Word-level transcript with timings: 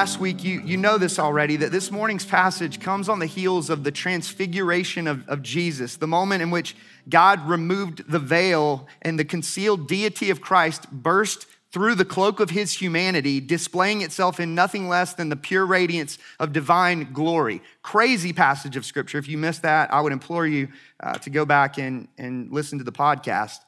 last 0.00 0.18
week, 0.18 0.42
you, 0.42 0.62
you 0.62 0.78
know 0.78 0.96
this 0.96 1.18
already 1.18 1.56
that 1.56 1.72
this 1.72 1.90
morning's 1.90 2.24
passage 2.24 2.80
comes 2.80 3.06
on 3.06 3.18
the 3.18 3.26
heels 3.26 3.68
of 3.68 3.84
the 3.84 3.90
transfiguration 3.90 5.06
of, 5.06 5.28
of 5.28 5.42
Jesus, 5.42 5.98
the 5.98 6.06
moment 6.06 6.40
in 6.40 6.50
which 6.50 6.74
God 7.10 7.46
removed 7.46 8.10
the 8.10 8.18
veil 8.18 8.88
and 9.02 9.18
the 9.18 9.26
concealed 9.26 9.86
deity 9.86 10.30
of 10.30 10.40
Christ 10.40 10.90
burst 10.90 11.44
through 11.70 11.96
the 11.96 12.06
cloak 12.06 12.40
of 12.40 12.48
his 12.48 12.72
humanity, 12.72 13.40
displaying 13.40 14.00
itself 14.00 14.40
in 14.40 14.54
nothing 14.54 14.88
less 14.88 15.12
than 15.12 15.28
the 15.28 15.36
pure 15.36 15.66
radiance 15.66 16.16
of 16.38 16.54
divine 16.54 17.12
glory. 17.12 17.60
Crazy 17.82 18.32
passage 18.32 18.78
of 18.78 18.86
scripture. 18.86 19.18
If 19.18 19.28
you 19.28 19.36
missed 19.36 19.60
that, 19.60 19.92
I 19.92 20.00
would 20.00 20.14
implore 20.14 20.46
you 20.46 20.68
uh, 21.00 21.18
to 21.18 21.28
go 21.28 21.44
back 21.44 21.76
and, 21.76 22.08
and 22.16 22.50
listen 22.50 22.78
to 22.78 22.84
the 22.84 22.90
podcast. 22.90 23.58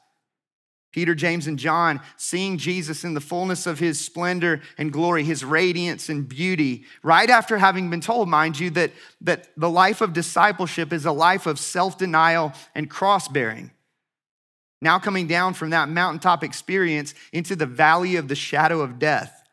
Peter, 0.93 1.15
James, 1.15 1.47
and 1.47 1.59
John 1.59 1.99
seeing 2.17 2.57
Jesus 2.57 3.03
in 3.03 3.15
the 3.15 3.19
fullness 3.19 3.65
of 3.65 3.79
his 3.79 3.99
splendor 3.99 4.61
and 4.77 4.93
glory, 4.93 5.23
his 5.23 5.43
radiance 5.43 6.07
and 6.07 6.29
beauty, 6.29 6.85
right 7.01 7.29
after 7.29 7.57
having 7.57 7.89
been 7.89 7.99
told, 7.99 8.29
mind 8.29 8.59
you, 8.59 8.69
that, 8.69 8.91
that 9.21 9.49
the 9.57 9.69
life 9.69 10.01
of 10.01 10.13
discipleship 10.13 10.93
is 10.93 11.05
a 11.05 11.11
life 11.11 11.47
of 11.47 11.59
self 11.59 11.97
denial 11.97 12.53
and 12.75 12.89
cross 12.89 13.27
bearing. 13.27 13.71
Now 14.81 14.99
coming 14.99 15.27
down 15.27 15.55
from 15.55 15.71
that 15.71 15.89
mountaintop 15.89 16.43
experience 16.43 17.15
into 17.31 17.55
the 17.55 17.65
valley 17.65 18.15
of 18.15 18.27
the 18.27 18.35
shadow 18.35 18.81
of 18.81 18.99
death. 18.99 19.43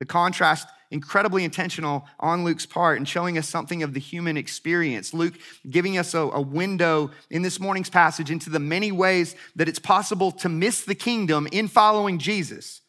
The 0.00 0.06
contrast 0.06 0.66
incredibly 0.90 1.44
intentional 1.44 2.06
on 2.18 2.44
Luke's 2.44 2.66
part 2.66 2.96
and 2.96 3.06
showing 3.06 3.36
us 3.36 3.48
something 3.48 3.82
of 3.82 3.92
the 3.92 4.00
human 4.00 4.36
experience. 4.36 5.12
Luke 5.12 5.34
giving 5.68 5.98
us 5.98 6.14
a, 6.14 6.20
a, 6.20 6.40
window 6.40 7.10
in 7.30 7.42
this 7.42 7.60
morning's 7.60 7.90
passage 7.90 8.30
into 8.30 8.48
the 8.48 8.58
many 8.58 8.90
ways 8.90 9.36
that 9.56 9.68
it's 9.68 9.78
possible 9.78 10.32
to 10.32 10.48
miss 10.48 10.84
the 10.84 10.94
kingdom 10.94 11.46
in 11.52 11.68
following 11.68 12.18
Jesus, 12.18 12.80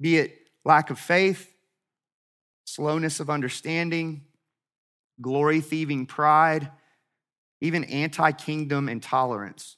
be 0.00 0.16
it 0.16 0.38
lack 0.64 0.90
of 0.90 0.98
faith, 0.98 1.52
slowness 2.64 3.20
of 3.20 3.28
understanding, 3.28 4.22
glory 5.20 5.60
thieving 5.60 6.06
pride, 6.06 6.70
even 7.60 7.84
anti 7.84 8.32
kingdom 8.32 8.88
intolerance. 8.88 9.76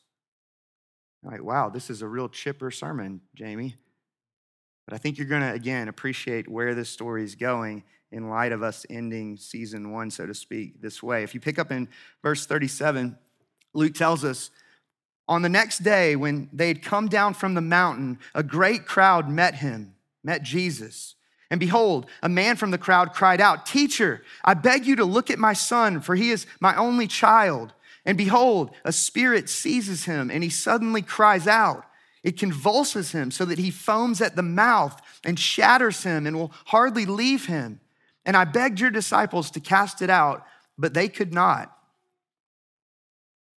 Like, 1.25 1.43
wow, 1.43 1.71
this 1.71 1.91
is 1.91 2.03
a 2.03 2.09
real 2.09 2.29
chipper 2.29 2.71
sermon, 2.71 3.23
Jamie. 3.35 3.77
But 4.87 4.95
I 4.95 4.99
think 4.99 5.19
you're 5.19 5.27
going 5.27 5.43
to, 5.43 5.53
again, 5.53 5.89
appreciate 5.89 6.49
where 6.49 6.75
this 6.75 6.91
story 6.91 7.25
is 7.25 7.35
going 7.35 7.85
in 8.13 8.29
light 8.29 8.53
of 8.53 8.63
us 8.63 8.87
ending 8.91 9.37
season 9.37 9.91
one, 9.91 10.11
so 10.11 10.27
to 10.27 10.35
speak, 10.35 10.81
this 10.81 11.03
way. 11.03 11.23
If 11.23 11.35
you 11.35 11.41
pick 11.41 11.59
up 11.59 11.73
in 11.73 11.89
verse 12.23 12.47
37, 12.47 13.19
Luke 13.73 13.95
tells 13.95 14.25
us, 14.25 14.51
on 15.27 15.43
the 15.43 15.49
next 15.49 15.79
day, 15.79 16.17
when 16.17 16.51
they 16.53 16.69
had 16.69 16.83
come 16.83 17.09
down 17.09 17.35
from 17.35 17.55
the 17.55 17.61
mountain, 17.61 18.19
a 18.35 18.43
great 18.43 18.87
crowd 18.87 19.29
met 19.29 19.57
him, 19.57 19.95
met 20.23 20.43
Jesus. 20.43 21.15
And 21.51 21.59
behold, 21.59 22.07
a 22.23 22.29
man 22.29 22.57
from 22.57 22.71
the 22.71 22.79
crowd 22.79 23.13
cried 23.15 23.41
out, 23.41 23.65
Teacher, 23.65 24.23
I 24.45 24.55
beg 24.55 24.87
you 24.87 24.97
to 24.97 25.05
look 25.05 25.31
at 25.31 25.39
my 25.39 25.55
son, 25.55 26.01
for 26.01 26.15
he 26.15 26.31
is 26.31 26.47
my 26.61 26.77
only 26.77 27.07
child. 27.07 27.73
And 28.05 28.19
behold, 28.19 28.71
a 28.85 28.93
spirit 28.93 29.49
seizes 29.49 30.05
him, 30.05 30.31
and 30.31 30.45
he 30.45 30.51
suddenly 30.51 31.01
cries 31.01 31.47
out. 31.47 31.85
It 32.25 32.39
convulses 32.39 33.13
him 33.13 33.31
so 33.31 33.45
that 33.45 33.59
he 33.59 33.71
foams 33.71 34.23
at 34.23 34.35
the 34.35 34.43
mouth 34.43 35.01
and 35.25 35.39
shatters 35.39 36.03
him 36.03 36.27
and 36.27 36.37
will 36.37 36.53
hardly 36.65 37.05
leave 37.05 37.47
him. 37.47 37.81
And 38.25 38.35
I 38.37 38.45
begged 38.45 38.81
your 38.81 38.91
disciples 38.91 39.51
to 39.53 39.61
cast 39.61 40.01
it 40.01 40.09
out, 40.09 40.45
but 40.79 40.95
they 40.95 41.09
could 41.09 41.35
not. 41.35 41.71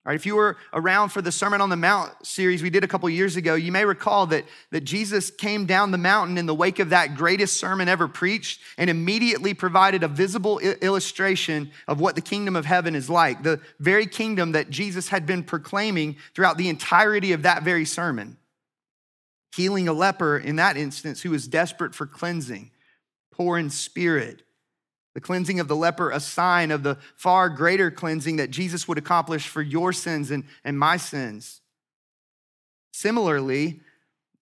All 0.06 0.12
right, 0.12 0.16
if 0.16 0.26
you 0.26 0.36
were 0.36 0.58
around 0.74 1.10
for 1.10 1.22
the 1.22 1.32
Sermon 1.32 1.60
on 1.60 1.70
the 1.70 1.76
Mount 1.76 2.26
series 2.26 2.62
we 2.62 2.70
did 2.70 2.84
a 2.84 2.88
couple 2.88 3.10
years 3.10 3.38
ago, 3.38 3.56
you 3.56 3.72
may 3.72 3.86
recall 3.86 4.26
that, 4.28 4.46
that 4.72 4.86
Jesus 4.86 5.32
came 5.32 5.66
down 5.66 5.92
the 5.92 5.98
mountain 5.98 6.38
in 6.38 6.46
the 6.46 6.56
wake 6.56 6.80
of 6.80 6.90
that 6.90 7.16
greatest 7.16 7.58
sermon 7.58 7.88
ever 7.88 8.08
preached 8.08 8.62
and 8.78 8.90
immediately 8.90 9.54
provided 9.54 10.04
a 10.04 10.08
visible 10.10 10.60
illustration 10.60 11.72
of 11.88 12.00
what 12.02 12.16
the 12.16 12.22
kingdom 12.22 12.56
of 12.56 12.66
heaven 12.66 12.96
is 12.96 13.10
like, 13.10 13.44
the 13.44 13.62
very 13.80 14.08
kingdom 14.08 14.54
that 14.54 14.70
Jesus 14.70 15.10
had 15.10 15.26
been 15.26 15.44
proclaiming 15.44 16.18
throughout 16.34 16.58
the 16.58 16.70
entirety 16.70 17.32
of 17.32 17.44
that 17.44 17.64
very 17.64 17.86
sermon. 17.86 18.38
Healing 19.58 19.88
a 19.88 19.94
leper 19.94 20.38
in 20.38 20.58
that 20.58 20.78
instance 20.78 21.24
who 21.24 21.32
was 21.32 21.48
desperate 21.48 21.96
for 21.96 22.06
cleansing, 22.06 22.70
poor 23.32 23.58
in 23.58 23.72
spirit, 23.72 24.44
the 25.16 25.20
cleansing 25.20 25.60
of 25.60 25.68
the 25.68 25.76
leper, 25.76 26.12
a 26.12 26.20
sign 26.20 26.70
of 26.70 26.84
the 26.84 27.00
far 27.16 27.50
greater 27.50 27.90
cleansing 27.90 28.36
that 28.36 28.52
Jesus 28.52 28.88
would 28.88 29.00
accomplish 29.00 29.48
for 29.48 29.64
your 29.64 29.92
sins 29.92 30.30
and, 30.30 30.44
and 30.64 30.78
my 30.78 30.96
sins. 30.96 31.62
Similarly, 32.92 33.82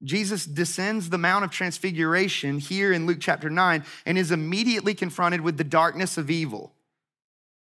Jesus 0.04 0.46
descends 0.46 1.10
the 1.10 1.18
Mount 1.18 1.46
of 1.46 1.50
Transfiguration 1.50 2.60
here 2.60 2.92
in 2.92 3.06
Luke 3.06 3.20
chapter 3.22 3.50
9 3.50 3.86
and 4.06 4.18
is 4.18 4.32
immediately 4.32 4.94
confronted 4.94 5.40
with 5.40 5.56
the 5.56 5.64
darkness 5.64 6.18
of 6.18 6.30
evil. 6.30 6.74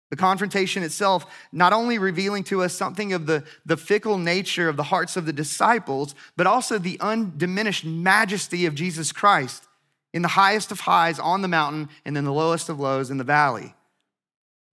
The 0.09 0.15
confrontation 0.15 0.81
itself 0.81 1.25
not 1.51 1.71
only 1.71 1.99
revealing 1.99 2.43
to 2.45 2.63
us 2.63 2.73
something 2.73 3.13
of 3.13 3.27
the, 3.27 3.43
the 3.65 3.77
fickle 3.77 4.17
nature 4.17 4.67
of 4.67 4.75
the 4.75 4.83
hearts 4.83 5.15
of 5.15 5.25
the 5.25 5.33
disciples, 5.33 6.15
but 6.35 6.47
also 6.47 6.79
the 6.79 6.99
undiminished 6.99 7.85
majesty 7.85 8.65
of 8.65 8.73
Jesus 8.73 9.11
Christ 9.11 9.65
in 10.11 10.23
the 10.23 10.29
highest 10.29 10.71
of 10.71 10.81
highs 10.81 11.19
on 11.19 11.41
the 11.43 11.47
mountain 11.47 11.89
and 12.05 12.15
then 12.15 12.25
the 12.25 12.33
lowest 12.33 12.69
of 12.69 12.79
lows 12.79 13.11
in 13.11 13.17
the 13.17 13.23
valley. 13.23 13.75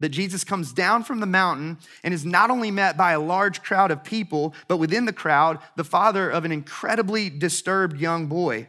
That 0.01 0.09
Jesus 0.11 0.45
comes 0.45 0.73
down 0.73 1.05
from 1.05 1.21
the 1.21 1.27
mountain 1.27 1.79
and 2.03 2.13
is 2.13 2.25
not 2.25 2.51
only 2.51 2.71
met 2.71 2.97
by 2.97 3.13
a 3.13 3.21
large 3.21 3.63
crowd 3.63 3.91
of 3.91 4.05
people, 4.05 4.55
but 4.69 4.77
within 4.77 5.05
the 5.05 5.13
crowd, 5.13 5.59
the 5.77 5.85
father 5.85 6.29
of 6.31 6.45
an 6.45 6.53
incredibly 6.53 7.31
disturbed 7.31 7.99
young 7.99 8.27
boy. 8.27 8.69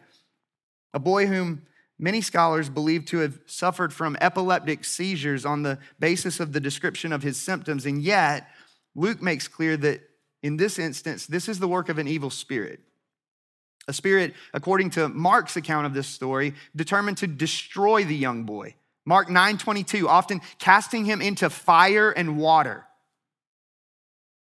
A 0.93 0.99
boy 0.99 1.27
whom 1.27 1.63
many 1.99 2.21
scholars 2.21 2.69
believe 2.69 3.05
to 3.05 3.19
have 3.19 3.39
suffered 3.45 3.93
from 3.93 4.17
epileptic 4.21 4.85
seizures 4.85 5.45
on 5.45 5.63
the 5.63 5.79
basis 5.99 6.39
of 6.39 6.53
the 6.53 6.59
description 6.59 7.11
of 7.11 7.23
his 7.23 7.37
symptoms. 7.37 7.85
And 7.85 8.01
yet, 8.01 8.47
Luke 8.95 9.21
makes 9.21 9.47
clear 9.47 9.77
that 9.77 10.01
in 10.43 10.57
this 10.57 10.77
instance, 10.79 11.25
this 11.25 11.49
is 11.49 11.59
the 11.59 11.67
work 11.67 11.89
of 11.89 11.97
an 11.97 12.07
evil 12.07 12.29
spirit. 12.29 12.81
A 13.87 13.93
spirit, 13.93 14.33
according 14.53 14.91
to 14.91 15.07
Mark's 15.09 15.55
account 15.55 15.85
of 15.85 15.93
this 15.93 16.07
story, 16.07 16.53
determined 16.75 17.17
to 17.17 17.27
destroy 17.27 18.03
the 18.03 18.15
young 18.15 18.43
boy. 18.43 18.75
Mark 19.05 19.29
9:22, 19.29 20.07
often 20.09 20.41
casting 20.59 21.05
him 21.05 21.21
into 21.21 21.49
fire 21.49 22.11
and 22.11 22.37
water. 22.37 22.85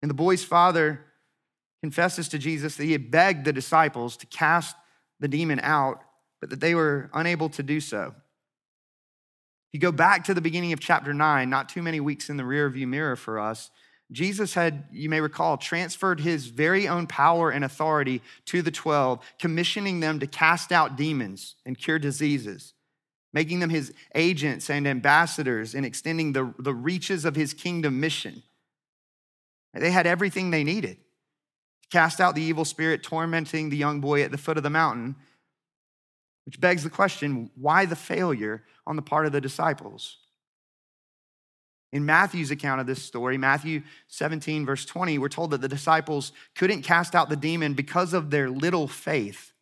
And 0.02 0.10
the 0.10 0.16
boy's 0.16 0.44
father 0.44 1.06
confesses 1.82 2.30
to 2.30 2.38
Jesus 2.38 2.78
that 2.78 2.86
he 2.86 2.94
had 2.94 3.12
begged 3.12 3.44
the 3.44 3.52
disciples 3.52 4.16
to 4.18 4.26
cast 4.26 4.76
the 5.20 5.28
demon 5.28 5.60
out, 5.62 6.02
but 6.44 6.50
that 6.50 6.60
they 6.60 6.76
were 6.76 7.10
unable 7.14 7.48
to 7.48 7.64
do 7.64 7.80
so. 7.80 8.14
You 9.72 9.80
go 9.80 9.94
back 9.94 10.26
to 10.26 10.34
the 10.34 10.42
beginning 10.42 10.74
of 10.74 10.82
chapter 10.82 11.14
9, 11.14 11.50
not 11.50 11.70
too 11.70 11.82
many 11.82 12.02
weeks 12.02 12.30
in 12.30 12.36
the 12.36 12.44
rearview 12.44 12.86
mirror 12.86 13.16
for 13.16 13.40
us, 13.40 13.72
Jesus 14.12 14.54
had, 14.54 14.84
you 14.92 15.08
may 15.08 15.22
recall, 15.22 15.56
transferred 15.56 16.20
his 16.20 16.48
very 16.48 16.86
own 16.86 17.08
power 17.08 17.50
and 17.50 17.64
authority 17.64 18.22
to 18.48 18.62
the 18.62 18.72
12, 18.72 19.24
commissioning 19.40 20.02
them 20.02 20.20
to 20.20 20.28
cast 20.28 20.74
out 20.74 20.98
demons 20.98 21.56
and 21.66 21.78
cure 21.78 21.98
diseases, 21.98 22.74
making 23.32 23.62
them 23.62 23.70
his 23.70 23.94
agents 24.16 24.70
and 24.70 24.86
ambassadors 24.86 25.74
in 25.74 25.86
extending 25.86 26.34
the, 26.34 26.54
the 26.60 26.74
reaches 26.74 27.24
of 27.24 27.38
his 27.38 27.54
kingdom 27.54 28.02
mission. 28.02 28.44
They 29.74 29.92
had 29.92 30.06
everything 30.06 30.52
they 30.52 30.66
needed 30.66 30.98
to 31.84 31.90
cast 31.90 32.20
out 32.20 32.36
the 32.36 32.44
evil 32.44 32.66
spirit 32.66 33.02
tormenting 33.02 33.70
the 33.70 33.78
young 33.78 34.02
boy 34.02 34.24
at 34.24 34.32
the 34.32 34.38
foot 34.38 34.58
of 34.58 34.64
the 34.64 34.70
mountain, 34.70 35.16
which 36.46 36.60
begs 36.60 36.84
the 36.84 36.90
question 36.90 37.50
why 37.56 37.86
the 37.86 37.96
failure 37.96 38.64
on 38.86 38.96
the 38.96 39.02
part 39.02 39.26
of 39.26 39.32
the 39.32 39.42
disciples? 39.42 40.18
In 41.92 42.06
Matthew's 42.06 42.50
account 42.50 42.82
of 42.82 42.88
this 42.88 43.04
story, 43.04 43.38
Matthew 43.38 43.84
17, 44.08 44.66
verse 44.66 44.84
20, 44.84 45.20
we're 45.20 45.30
told 45.30 45.52
that 45.52 45.62
the 45.62 45.68
disciples 45.68 46.32
couldn't 46.56 46.82
cast 46.82 47.14
out 47.14 47.30
the 47.30 47.36
demon 47.36 47.76
because 47.76 48.14
of 48.14 48.32
their 48.32 48.50
little 48.50 48.88
faith. 48.88 49.54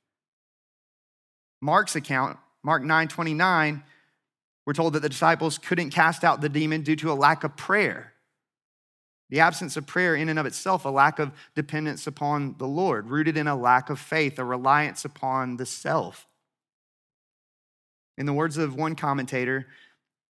Mark's 1.59 1.95
account, 1.95 2.37
Mark 2.63 2.83
9, 2.83 3.09
29, 3.09 3.83
we're 4.65 4.73
told 4.73 4.93
that 4.93 5.01
the 5.01 5.09
disciples 5.09 5.57
couldn't 5.57 5.89
cast 5.89 6.23
out 6.23 6.39
the 6.39 6.47
demon 6.47 6.83
due 6.83 6.95
to 6.95 7.11
a 7.11 7.13
lack 7.13 7.43
of 7.43 7.57
prayer. 7.57 8.13
The 9.29 9.41
absence 9.41 9.75
of 9.75 9.85
prayer, 9.85 10.15
in 10.15 10.29
and 10.29 10.39
of 10.39 10.45
itself, 10.45 10.85
a 10.85 10.89
lack 10.89 11.19
of 11.19 11.31
dependence 11.55 12.07
upon 12.07 12.55
the 12.57 12.67
Lord, 12.67 13.09
rooted 13.09 13.35
in 13.35 13.47
a 13.47 13.55
lack 13.55 13.89
of 13.89 13.99
faith, 13.99 14.39
a 14.39 14.45
reliance 14.45 15.03
upon 15.03 15.57
the 15.57 15.65
self. 15.65 16.27
In 18.17 18.25
the 18.25 18.33
words 18.33 18.57
of 18.57 18.75
one 18.75 18.95
commentator, 18.95 19.67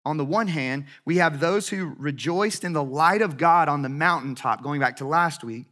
on 0.05 0.17
the 0.17 0.25
one 0.25 0.47
hand, 0.47 0.85
we 1.05 1.17
have 1.17 1.39
those 1.39 1.69
who 1.69 1.93
rejoiced 1.97 2.63
in 2.63 2.73
the 2.73 2.83
light 2.83 3.21
of 3.21 3.37
God 3.37 3.69
on 3.69 3.81
the 3.81 3.89
mountaintop, 3.89 4.63
going 4.63 4.79
back 4.79 4.97
to 4.97 5.05
last 5.05 5.43
week. 5.43 5.65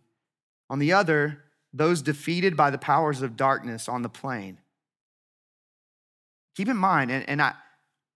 On 0.70 0.80
the 0.80 0.94
other, 0.94 1.44
those 1.74 2.02
defeated 2.02 2.56
by 2.56 2.70
the 2.70 2.78
powers 2.78 3.22
of 3.22 3.36
darkness 3.36 3.90
on 3.90 4.02
the 4.02 4.10
plain. 4.10 4.60
Keep 6.56 6.68
in 6.68 6.78
mind, 6.78 7.10
and, 7.10 7.28
and 7.28 7.42
I, 7.42 7.54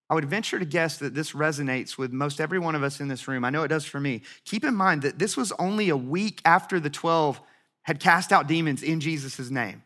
I 0.09 0.15
would 0.15 0.25
venture 0.25 0.59
to 0.59 0.65
guess 0.65 0.97
that 0.97 1.15
this 1.15 1.31
resonates 1.31 1.97
with 1.97 2.11
most 2.11 2.39
every 2.39 2.59
one 2.59 2.75
of 2.75 2.83
us 2.83 2.99
in 2.99 3.07
this 3.07 3.27
room. 3.27 3.43
I 3.43 3.49
know 3.49 3.63
it 3.63 3.69
does 3.69 3.85
for 3.85 3.99
me. 3.99 4.21
Keep 4.45 4.65
in 4.65 4.75
mind 4.75 5.01
that 5.03 5.17
this 5.17 5.35
was 5.35 5.51
only 5.53 5.89
a 5.89 5.97
week 5.97 6.41
after 6.45 6.79
the 6.79 6.89
12 6.89 7.41
had 7.83 7.99
cast 7.99 8.31
out 8.31 8.47
demons 8.47 8.83
in 8.83 8.99
Jesus' 8.99 9.49
name. 9.49 9.83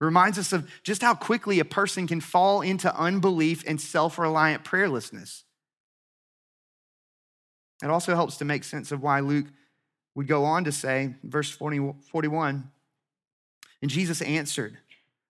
It 0.00 0.04
reminds 0.04 0.38
us 0.38 0.52
of 0.52 0.68
just 0.82 1.02
how 1.02 1.14
quickly 1.14 1.58
a 1.58 1.64
person 1.64 2.06
can 2.06 2.20
fall 2.20 2.60
into 2.60 2.94
unbelief 2.94 3.64
and 3.66 3.80
self 3.80 4.18
reliant 4.18 4.64
prayerlessness. 4.64 5.44
It 7.82 7.90
also 7.90 8.14
helps 8.14 8.36
to 8.38 8.44
make 8.44 8.64
sense 8.64 8.92
of 8.92 9.02
why 9.02 9.20
Luke 9.20 9.46
would 10.14 10.26
go 10.26 10.44
on 10.44 10.64
to 10.64 10.72
say, 10.72 11.14
verse 11.22 11.50
40, 11.50 11.94
41, 12.10 12.70
and 13.82 13.90
Jesus 13.90 14.22
answered, 14.22 14.78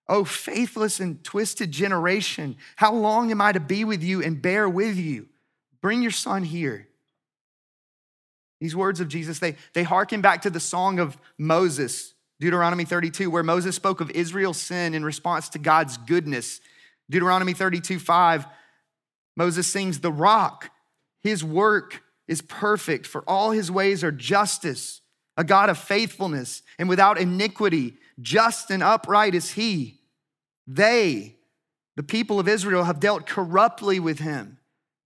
Oh, 0.09 0.23
faithless 0.23 1.01
and 1.01 1.21
twisted 1.23 1.71
generation, 1.71 2.55
how 2.77 2.93
long 2.93 3.29
am 3.31 3.41
I 3.41 3.51
to 3.51 3.59
be 3.59 3.83
with 3.83 4.01
you 4.01 4.23
and 4.23 4.41
bear 4.41 4.69
with 4.69 4.95
you? 4.95 5.27
Bring 5.81 6.01
your 6.01 6.11
son 6.11 6.43
here. 6.43 6.87
These 8.61 8.75
words 8.75 8.99
of 9.01 9.09
Jesus, 9.09 9.39
they, 9.39 9.55
they 9.73 9.83
harken 9.83 10.21
back 10.21 10.41
to 10.43 10.49
the 10.49 10.59
song 10.59 10.99
of 10.99 11.17
Moses, 11.37 12.13
Deuteronomy 12.39 12.85
32, 12.85 13.29
where 13.29 13.43
Moses 13.43 13.75
spoke 13.75 13.99
of 13.99 14.11
Israel's 14.11 14.59
sin 14.59 14.93
in 14.93 15.03
response 15.03 15.49
to 15.49 15.59
God's 15.59 15.97
goodness. 15.97 16.59
Deuteronomy 17.09 17.53
32, 17.53 17.99
5, 17.99 18.45
Moses 19.35 19.67
sings, 19.67 19.99
The 19.99 20.11
rock, 20.11 20.69
his 21.21 21.43
work 21.43 22.01
is 22.27 22.41
perfect, 22.41 23.07
for 23.07 23.23
all 23.27 23.51
his 23.51 23.71
ways 23.71 24.03
are 24.03 24.11
justice, 24.11 25.01
a 25.35 25.43
God 25.43 25.69
of 25.69 25.77
faithfulness 25.77 26.61
and 26.77 26.89
without 26.89 27.17
iniquity. 27.17 27.95
Just 28.19 28.71
and 28.71 28.83
upright 28.83 29.35
is 29.35 29.51
he. 29.51 29.99
They, 30.65 31.35
the 31.95 32.03
people 32.03 32.39
of 32.39 32.47
Israel, 32.47 32.83
have 32.83 32.99
dealt 32.99 33.25
corruptly 33.25 33.99
with 33.99 34.19
him. 34.19 34.57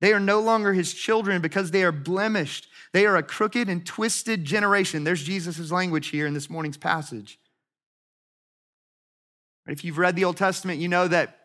They 0.01 0.13
are 0.13 0.19
no 0.19 0.41
longer 0.41 0.73
his 0.73 0.93
children 0.93 1.41
because 1.41 1.71
they 1.71 1.83
are 1.83 1.91
blemished. 1.91 2.67
They 2.91 3.05
are 3.05 3.15
a 3.15 3.23
crooked 3.23 3.69
and 3.69 3.85
twisted 3.85 4.43
generation. 4.43 5.03
There's 5.03 5.23
Jesus' 5.23 5.71
language 5.71 6.07
here 6.07 6.27
in 6.27 6.33
this 6.33 6.49
morning's 6.49 6.77
passage. 6.77 7.39
If 9.67 9.85
you've 9.85 9.99
read 9.99 10.15
the 10.15 10.25
Old 10.25 10.37
Testament, 10.37 10.79
you 10.79 10.89
know 10.89 11.07
that 11.07 11.37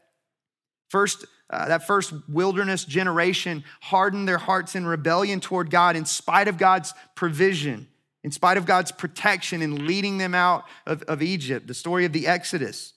first 0.89 1.27
uh, 1.49 1.69
that 1.69 1.87
first 1.87 2.13
wilderness 2.29 2.85
generation 2.85 3.63
hardened 3.81 4.27
their 4.27 4.39
hearts 4.39 4.75
in 4.75 4.85
rebellion 4.85 5.39
toward 5.39 5.71
God 5.71 5.95
in 5.95 6.05
spite 6.05 6.49
of 6.49 6.59
God's 6.59 6.93
provision, 7.15 7.87
in 8.25 8.33
spite 8.33 8.57
of 8.57 8.67
God's 8.67 8.91
protection 8.91 9.63
in 9.63 9.87
leading 9.87 10.19
them 10.19 10.35
out 10.35 10.65
of, 10.87 11.03
of 11.05 11.23
Egypt, 11.23 11.69
the 11.69 11.75
story 11.75 12.05
of 12.05 12.13
the 12.13 12.27
Exodus. 12.27 12.95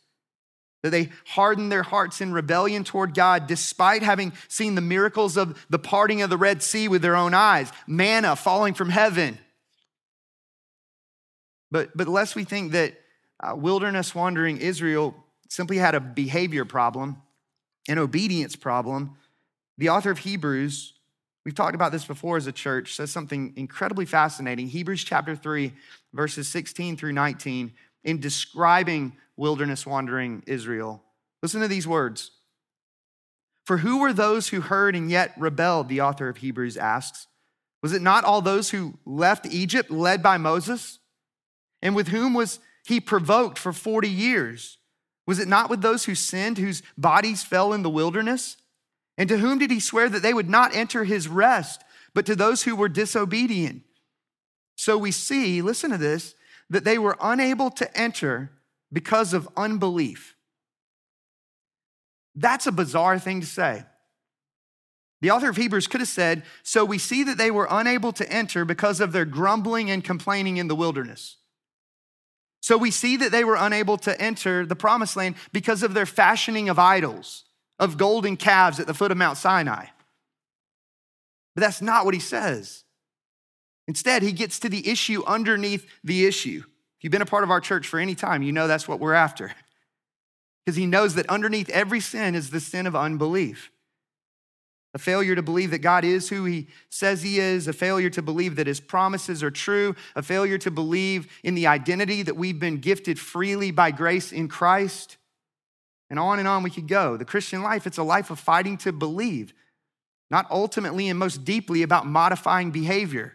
That 0.81 0.91
they 0.91 1.09
hardened 1.25 1.71
their 1.71 1.83
hearts 1.83 2.21
in 2.21 2.31
rebellion 2.31 2.83
toward 2.83 3.13
God 3.13 3.47
despite 3.47 4.01
having 4.01 4.33
seen 4.47 4.75
the 4.75 4.81
miracles 4.81 5.35
of 5.35 5.65
the 5.69 5.79
parting 5.79 6.21
of 6.21 6.29
the 6.29 6.37
Red 6.37 6.63
Sea 6.63 6.87
with 6.87 7.01
their 7.01 7.15
own 7.15 7.33
eyes, 7.33 7.71
manna 7.85 8.35
falling 8.35 8.73
from 8.73 8.89
heaven. 8.89 9.37
But, 11.71 11.95
but 11.95 12.07
lest 12.07 12.35
we 12.35 12.43
think 12.43 12.71
that 12.71 12.93
uh, 13.41 13.55
wilderness 13.55 14.15
wandering 14.15 14.57
Israel 14.57 15.15
simply 15.49 15.77
had 15.77 15.95
a 15.95 15.99
behavior 15.99 16.65
problem, 16.65 17.21
an 17.87 17.97
obedience 17.97 18.55
problem, 18.55 19.17
the 19.77 19.89
author 19.89 20.11
of 20.11 20.19
Hebrews, 20.19 20.93
we've 21.45 21.55
talked 21.55 21.75
about 21.75 21.91
this 21.91 22.05
before 22.05 22.37
as 22.37 22.47
a 22.47 22.51
church, 22.51 22.95
says 22.95 23.11
something 23.11 23.53
incredibly 23.55 24.05
fascinating. 24.05 24.67
Hebrews 24.67 25.03
chapter 25.03 25.35
3, 25.35 25.71
verses 26.13 26.47
16 26.49 26.97
through 26.97 27.13
19, 27.13 27.71
in 28.03 28.19
describing 28.19 29.17
wilderness 29.37 29.85
wandering 29.85 30.43
Israel. 30.47 31.03
Listen 31.41 31.61
to 31.61 31.67
these 31.67 31.87
words. 31.87 32.31
For 33.65 33.77
who 33.77 33.99
were 33.99 34.13
those 34.13 34.49
who 34.49 34.61
heard 34.61 34.95
and 34.95 35.11
yet 35.11 35.33
rebelled? 35.37 35.89
The 35.89 36.01
author 36.01 36.27
of 36.27 36.37
Hebrews 36.37 36.77
asks. 36.77 37.27
Was 37.81 37.93
it 37.93 38.01
not 38.01 38.23
all 38.23 38.41
those 38.41 38.71
who 38.71 38.95
left 39.05 39.45
Egypt 39.45 39.89
led 39.91 40.21
by 40.21 40.37
Moses? 40.37 40.99
And 41.81 41.95
with 41.95 42.09
whom 42.09 42.33
was 42.33 42.59
he 42.85 42.99
provoked 42.99 43.57
for 43.57 43.71
40 43.71 44.09
years? 44.09 44.77
Was 45.27 45.39
it 45.39 45.47
not 45.47 45.69
with 45.69 45.81
those 45.81 46.05
who 46.05 46.15
sinned, 46.15 46.57
whose 46.57 46.81
bodies 46.97 47.43
fell 47.43 47.71
in 47.71 47.83
the 47.83 47.89
wilderness? 47.89 48.57
And 49.17 49.29
to 49.29 49.37
whom 49.37 49.59
did 49.59 49.69
he 49.69 49.79
swear 49.79 50.09
that 50.09 50.23
they 50.23 50.33
would 50.33 50.49
not 50.49 50.75
enter 50.75 51.03
his 51.03 51.27
rest, 51.27 51.83
but 52.13 52.25
to 52.25 52.35
those 52.35 52.63
who 52.63 52.75
were 52.75 52.89
disobedient? 52.89 53.83
So 54.75 54.97
we 54.97 55.11
see, 55.11 55.61
listen 55.61 55.91
to 55.91 55.97
this, 55.97 56.33
that 56.69 56.83
they 56.83 56.97
were 56.97 57.17
unable 57.21 57.69
to 57.71 57.97
enter 57.97 58.51
because 58.91 59.33
of 59.33 59.49
unbelief. 59.57 60.35
That's 62.35 62.67
a 62.67 62.71
bizarre 62.71 63.19
thing 63.19 63.41
to 63.41 63.47
say. 63.47 63.83
The 65.21 65.31
author 65.31 65.49
of 65.49 65.57
Hebrews 65.57 65.87
could 65.87 65.99
have 65.99 66.07
said, 66.07 66.43
So 66.63 66.85
we 66.85 66.97
see 66.97 67.23
that 67.25 67.37
they 67.37 67.51
were 67.51 67.67
unable 67.69 68.13
to 68.13 68.31
enter 68.31 68.63
because 68.63 69.01
of 69.01 69.11
their 69.11 69.25
grumbling 69.25 69.91
and 69.91 70.03
complaining 70.03 70.57
in 70.57 70.67
the 70.67 70.75
wilderness. 70.75 71.37
So 72.61 72.77
we 72.77 72.91
see 72.91 73.17
that 73.17 73.31
they 73.31 73.43
were 73.43 73.57
unable 73.57 73.97
to 73.99 74.19
enter 74.21 74.65
the 74.65 74.75
promised 74.75 75.15
land 75.15 75.35
because 75.51 75.83
of 75.83 75.93
their 75.93 76.05
fashioning 76.05 76.69
of 76.69 76.79
idols, 76.79 77.45
of 77.79 77.97
golden 77.97 78.37
calves 78.37 78.79
at 78.79 78.87
the 78.87 78.93
foot 78.93 79.11
of 79.11 79.17
Mount 79.17 79.37
Sinai. 79.37 79.87
But 81.55 81.61
that's 81.61 81.81
not 81.81 82.05
what 82.05 82.13
he 82.13 82.19
says. 82.19 82.83
Instead, 83.89 84.21
he 84.21 84.31
gets 84.31 84.59
to 84.59 84.69
the 84.69 84.87
issue 84.87 85.23
underneath 85.25 85.89
the 86.03 86.27
issue. 86.27 86.61
If 86.63 87.03
you've 87.03 87.11
been 87.11 87.23
a 87.23 87.25
part 87.25 87.43
of 87.43 87.49
our 87.49 87.59
church 87.59 87.87
for 87.87 87.99
any 87.99 88.13
time, 88.13 88.43
you 88.43 88.51
know 88.51 88.67
that's 88.67 88.87
what 88.87 88.99
we're 88.99 89.15
after. 89.15 89.51
Because 90.63 90.77
he 90.77 90.85
knows 90.85 91.15
that 91.15 91.27
underneath 91.27 91.71
every 91.71 91.99
sin 91.99 92.35
is 92.35 92.51
the 92.51 92.59
sin 92.59 92.85
of 92.85 92.95
unbelief. 92.95 93.71
A 94.93 94.99
failure 94.99 95.33
to 95.33 95.41
believe 95.41 95.71
that 95.71 95.79
God 95.79 96.05
is 96.05 96.29
who 96.29 96.45
he 96.45 96.67
says 96.91 97.23
he 97.23 97.39
is, 97.39 97.67
a 97.67 97.73
failure 97.73 98.11
to 98.11 98.21
believe 98.21 98.57
that 98.57 98.67
his 98.67 98.79
promises 98.79 99.41
are 99.41 99.49
true, 99.49 99.95
a 100.15 100.21
failure 100.21 100.59
to 100.59 100.69
believe 100.69 101.27
in 101.43 101.55
the 101.55 101.65
identity 101.65 102.21
that 102.21 102.37
we've 102.37 102.59
been 102.59 102.77
gifted 102.77 103.17
freely 103.17 103.71
by 103.71 103.89
grace 103.89 104.31
in 104.31 104.49
Christ. 104.49 105.17
And 106.11 106.19
on 106.19 106.37
and 106.37 106.47
on 106.47 106.61
we 106.61 106.69
could 106.69 106.87
go. 106.87 107.17
The 107.17 107.25
Christian 107.25 107.63
life, 107.63 107.87
it's 107.87 107.97
a 107.97 108.03
life 108.03 108.29
of 108.29 108.39
fighting 108.39 108.77
to 108.79 108.91
believe, 108.91 109.51
not 110.29 110.45
ultimately 110.51 111.09
and 111.09 111.17
most 111.17 111.43
deeply 111.43 111.81
about 111.81 112.05
modifying 112.05 112.69
behavior. 112.69 113.33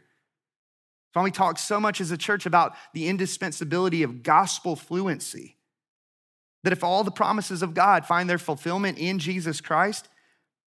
Why 1.14 1.22
we 1.22 1.30
talk 1.30 1.58
so 1.58 1.80
much 1.80 2.00
as 2.00 2.10
a 2.10 2.18
church 2.18 2.44
about 2.44 2.74
the 2.92 3.06
indispensability 3.06 4.02
of 4.02 4.22
gospel 4.22 4.74
fluency. 4.74 5.56
That 6.64 6.72
if 6.72 6.82
all 6.82 7.04
the 7.04 7.12
promises 7.12 7.62
of 7.62 7.72
God 7.72 8.04
find 8.04 8.28
their 8.28 8.38
fulfillment 8.38 8.98
in 8.98 9.20
Jesus 9.20 9.60
Christ, 9.60 10.08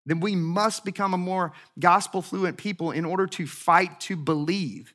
then 0.05 0.22
we 0.22 0.36
must 0.36 0.86
become 0.86 1.13
a 1.13 1.17
more 1.17 1.51
gospel 1.77 2.22
fluent 2.22 2.57
people 2.57 2.91
in 2.91 3.03
order 3.03 3.27
to 3.27 3.45
fight 3.45 4.00
to 4.01 4.15
believe. 4.15 4.93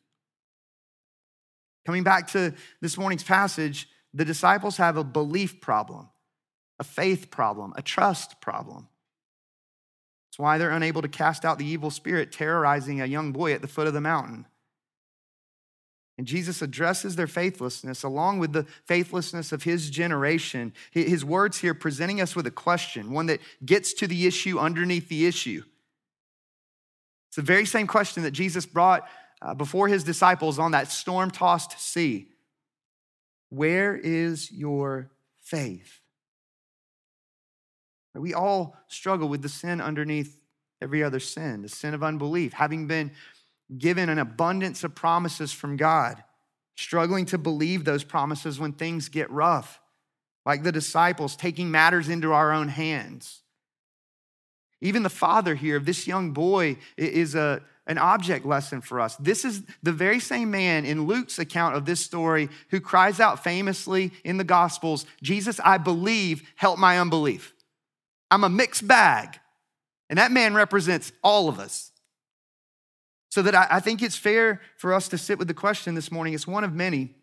Coming 1.85 2.03
back 2.03 2.29
to 2.29 2.55
this 2.81 2.97
morning's 2.97 3.25
passage, 3.25 3.89
the 4.15 4.25
disciples 4.25 4.79
have 4.79 4.97
a 4.97 5.05
belief 5.05 5.61
problem, 5.61 6.09
a 6.79 6.85
faith 6.85 7.31
problem, 7.31 7.75
a 7.77 7.83
trust 7.83 8.41
problem. 8.41 8.89
That's 10.31 10.39
why 10.39 10.57
they're 10.57 10.71
unable 10.71 11.03
to 11.03 11.09
cast 11.09 11.45
out 11.45 11.59
the 11.59 11.67
evil 11.67 11.91
spirit 11.91 12.33
terrorizing 12.33 13.03
a 13.03 13.07
young 13.07 13.33
boy 13.33 13.53
at 13.53 13.61
the 13.61 13.69
foot 13.69 13.87
of 13.87 13.93
the 13.93 14.01
mountain. 14.01 14.47
And 16.19 16.27
Jesus 16.27 16.61
addresses 16.61 17.17
their 17.17 17.27
faithlessness 17.27 18.03
along 18.03 18.39
with 18.39 18.53
the 18.53 18.67
faithlessness 18.85 19.51
of 19.51 19.63
his 19.63 19.89
generation. 19.89 20.75
His 20.91 21.25
words 21.25 21.59
here 21.59 21.75
presenting 21.75 22.21
us 22.21 22.37
with 22.37 22.47
a 22.47 22.51
question, 22.51 23.13
one 23.13 23.27
that 23.27 23.41
gets 23.65 23.93
to 23.95 24.07
the 24.07 24.27
issue 24.27 24.59
underneath 24.59 25.09
the 25.09 25.27
issue. 25.27 25.63
It's 27.29 27.37
the 27.37 27.43
very 27.43 27.65
same 27.65 27.87
question 27.87 28.25
that 28.25 28.33
Jesus 28.33 28.67
brought 28.67 29.09
uh, 29.41 29.55
before 29.55 29.89
his 29.89 30.05
disciples 30.05 30.59
on 30.59 30.73
that 30.73 30.93
storm 30.93 31.31
tossed 31.31 31.81
sea. 31.81 32.29
Where 33.49 33.97
is 33.97 34.53
your 34.53 35.11
faith? 35.41 36.01
We 38.15 38.35
all 38.35 38.77
struggle 38.89 39.29
with 39.29 39.41
the 39.41 39.49
sin 39.49 39.81
underneath 39.81 40.39
every 40.83 41.03
other 41.03 41.21
sin, 41.21 41.63
the 41.63 41.69
sin 41.69 41.95
of 41.95 42.03
unbelief, 42.03 42.53
having 42.53 42.87
been 42.87 43.13
given 43.79 44.09
an 44.09 44.19
abundance 44.19 44.85
of 44.85 44.95
promises 44.95 45.53
from 45.53 45.77
God, 45.77 46.23
struggling 46.77 47.27
to 47.27 47.39
believe 47.39 47.85
those 47.85 48.05
promises 48.05 48.59
when 48.59 48.73
things 48.73 49.09
get 49.09 49.31
rough, 49.31 49.81
like 50.45 50.63
the 50.63 50.73
disciples 50.73 51.37
taking 51.37 51.71
matters 51.71 52.09
into 52.09 52.33
our 52.33 52.53
own 52.53 52.69
hands. 52.69 53.43
Even 54.81 55.05
the 55.05 55.11
father 55.11 55.55
here 55.55 55.77
of 55.77 55.87
this 55.87 56.09
young 56.09 56.33
boy 56.33 56.77
is 56.97 57.37
a, 57.37 57.63
an 57.87 57.99
object 57.99 58.45
lesson 58.45 58.81
for 58.81 59.01
us. 59.01 59.15
This 59.17 59.45
is 59.45 59.63
the 59.83 59.93
very 59.93 60.19
same 60.19 60.51
man 60.51 60.85
in 60.85 61.07
Luke's 61.07 61.39
account 61.39 61.77
of 61.77 61.85
this 61.85 62.01
story 62.01 62.49
who 62.71 62.81
cries 62.81 63.21
out 63.21 63.45
famously 63.45 64.11
in 64.25 64.39
the 64.39 64.45
Gospels 64.45 65.07
Jesus, 65.23 65.61
I 65.65 65.79
believe, 65.79 66.43
help 66.57 66.81
my 66.81 66.99
unbelief. 66.99 67.55
I'm 68.29 68.43
a 68.43 68.49
mixed 68.49 68.87
bag. 68.89 69.39
And 70.11 70.19
that 70.19 70.33
man 70.33 70.53
represents 70.53 71.13
all 71.23 71.49
of 71.49 71.61
us. 71.61 71.92
So 73.33 73.41
that 73.41 73.55
I, 73.55 73.67
I 73.71 73.81
think 73.81 74.03
it's 74.03 74.19
fair 74.19 74.61
for 74.77 74.93
us 74.93 75.09
to 75.09 75.17
sit 75.17 75.39
with 75.39 75.49
the 75.49 75.55
question 75.55 75.95
this 75.95 76.13
morning. 76.13 76.35
It's 76.35 76.47
one 76.47 76.65
of 76.65 76.75
many. 76.75 77.15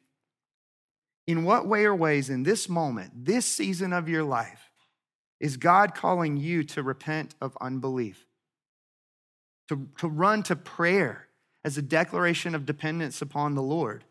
In 1.28 1.44
what 1.44 1.68
way 1.68 1.86
or 1.86 1.94
ways 1.94 2.32
in 2.32 2.42
this 2.42 2.68
moment, 2.68 3.12
this 3.14 3.46
season 3.46 3.94
of 3.94 4.10
your 4.10 4.24
life, 4.24 4.72
is 5.40 5.56
God 5.56 5.94
calling 5.94 6.36
you 6.36 6.64
to 6.64 6.82
repent 6.82 7.36
of 7.40 7.56
unbelief? 7.62 8.26
To, 9.68 9.88
to 10.00 10.08
run 10.08 10.42
to 10.44 10.56
prayer 10.56 11.28
as 11.64 11.78
a 11.78 11.82
declaration 11.84 12.56
of 12.56 12.66
dependence 12.66 13.22
upon 13.22 13.54
the 13.54 13.62
Lord? 13.62 14.04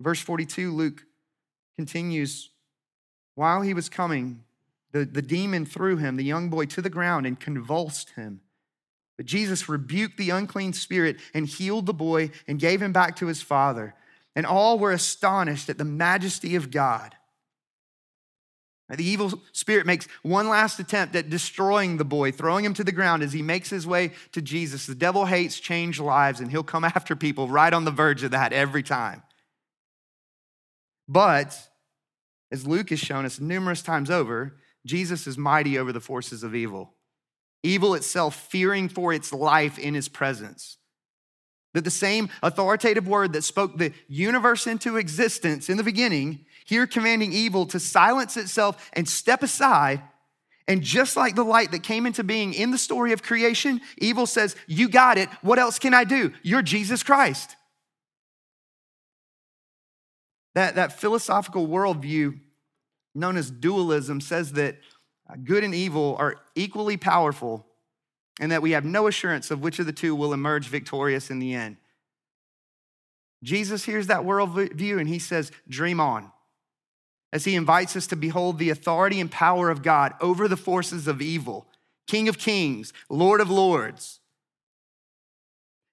Verse 0.00 0.20
42, 0.20 0.70
Luke 0.70 1.02
continues 1.76 2.50
while 3.34 3.62
he 3.62 3.74
was 3.74 3.88
coming, 3.88 4.44
the, 4.92 5.04
the 5.04 5.20
demon 5.20 5.66
threw 5.66 5.96
him, 5.96 6.14
the 6.14 6.22
young 6.22 6.48
boy, 6.48 6.66
to 6.66 6.80
the 6.80 6.88
ground 6.88 7.26
and 7.26 7.40
convulsed 7.40 8.10
him. 8.10 8.40
But 9.16 9.26
Jesus 9.26 9.68
rebuked 9.68 10.16
the 10.16 10.30
unclean 10.30 10.72
spirit 10.72 11.18
and 11.34 11.46
healed 11.46 11.86
the 11.86 11.94
boy 11.94 12.30
and 12.48 12.58
gave 12.58 12.80
him 12.80 12.92
back 12.92 13.16
to 13.16 13.26
his 13.26 13.42
father. 13.42 13.94
And 14.34 14.46
all 14.46 14.78
were 14.78 14.92
astonished 14.92 15.68
at 15.68 15.78
the 15.78 15.84
majesty 15.84 16.56
of 16.56 16.70
God. 16.70 17.14
The 18.88 19.04
evil 19.04 19.40
spirit 19.52 19.86
makes 19.86 20.06
one 20.22 20.48
last 20.48 20.78
attempt 20.78 21.16
at 21.16 21.30
destroying 21.30 21.96
the 21.96 22.04
boy, 22.04 22.30
throwing 22.30 22.64
him 22.64 22.74
to 22.74 22.84
the 22.84 22.92
ground 22.92 23.22
as 23.22 23.32
he 23.32 23.40
makes 23.40 23.70
his 23.70 23.86
way 23.86 24.12
to 24.32 24.42
Jesus. 24.42 24.84
The 24.84 24.94
devil 24.94 25.24
hates 25.24 25.58
changed 25.58 25.98
lives, 25.98 26.40
and 26.40 26.50
he'll 26.50 26.62
come 26.62 26.84
after 26.84 27.16
people 27.16 27.48
right 27.48 27.72
on 27.72 27.84
the 27.84 27.90
verge 27.90 28.22
of 28.22 28.32
that 28.32 28.52
every 28.52 28.82
time. 28.82 29.22
But 31.08 31.58
as 32.50 32.66
Luke 32.66 32.90
has 32.90 33.00
shown 33.00 33.24
us 33.24 33.40
numerous 33.40 33.80
times 33.80 34.10
over, 34.10 34.58
Jesus 34.84 35.26
is 35.26 35.38
mighty 35.38 35.78
over 35.78 35.92
the 35.92 36.00
forces 36.00 36.42
of 36.42 36.54
evil. 36.54 36.92
Evil 37.62 37.94
itself 37.94 38.34
fearing 38.34 38.88
for 38.88 39.12
its 39.12 39.32
life 39.32 39.78
in 39.78 39.94
his 39.94 40.08
presence. 40.08 40.78
That 41.74 41.84
the 41.84 41.90
same 41.90 42.28
authoritative 42.42 43.08
word 43.08 43.32
that 43.32 43.44
spoke 43.44 43.78
the 43.78 43.92
universe 44.08 44.66
into 44.66 44.96
existence 44.96 45.68
in 45.68 45.76
the 45.76 45.84
beginning, 45.84 46.44
here 46.64 46.86
commanding 46.86 47.32
evil 47.32 47.66
to 47.66 47.80
silence 47.80 48.36
itself 48.36 48.90
and 48.92 49.08
step 49.08 49.42
aside. 49.42 50.02
And 50.68 50.82
just 50.82 51.16
like 51.16 51.34
the 51.34 51.44
light 51.44 51.70
that 51.72 51.82
came 51.82 52.06
into 52.06 52.22
being 52.22 52.52
in 52.52 52.70
the 52.70 52.78
story 52.78 53.12
of 53.12 53.22
creation, 53.22 53.80
evil 53.98 54.26
says, 54.26 54.54
You 54.66 54.88
got 54.88 55.18
it. 55.18 55.28
What 55.40 55.58
else 55.58 55.78
can 55.78 55.94
I 55.94 56.04
do? 56.04 56.32
You're 56.42 56.62
Jesus 56.62 57.02
Christ. 57.02 57.56
That, 60.54 60.74
that 60.74 61.00
philosophical 61.00 61.66
worldview 61.66 62.38
known 63.14 63.36
as 63.36 63.50
dualism 63.50 64.20
says 64.20 64.52
that 64.52 64.76
Uh, 65.28 65.34
good 65.42 65.64
and 65.64 65.74
evil 65.74 66.16
are 66.18 66.36
equally 66.54 66.96
powerful 66.96 67.66
and 68.40 68.50
that 68.50 68.62
we 68.62 68.72
have 68.72 68.84
no 68.84 69.06
assurance 69.06 69.50
of 69.50 69.62
which 69.62 69.78
of 69.78 69.86
the 69.86 69.92
two 69.92 70.14
will 70.14 70.32
emerge 70.32 70.66
victorious 70.66 71.30
in 71.30 71.38
the 71.38 71.54
end. 71.54 71.76
Jesus 73.42 73.84
hears 73.84 74.06
that 74.06 74.22
worldview 74.22 74.98
and 74.98 75.08
he 75.08 75.18
says, 75.18 75.52
Dream 75.68 76.00
on. 76.00 76.32
As 77.32 77.44
he 77.44 77.54
invites 77.54 77.96
us 77.96 78.06
to 78.08 78.16
behold 78.16 78.58
the 78.58 78.70
authority 78.70 79.20
and 79.20 79.30
power 79.30 79.70
of 79.70 79.82
God 79.82 80.14
over 80.20 80.48
the 80.48 80.56
forces 80.56 81.08
of 81.08 81.22
evil, 81.22 81.66
King 82.06 82.28
of 82.28 82.38
kings, 82.38 82.92
Lord 83.08 83.40
of 83.40 83.50
lords. 83.50 84.20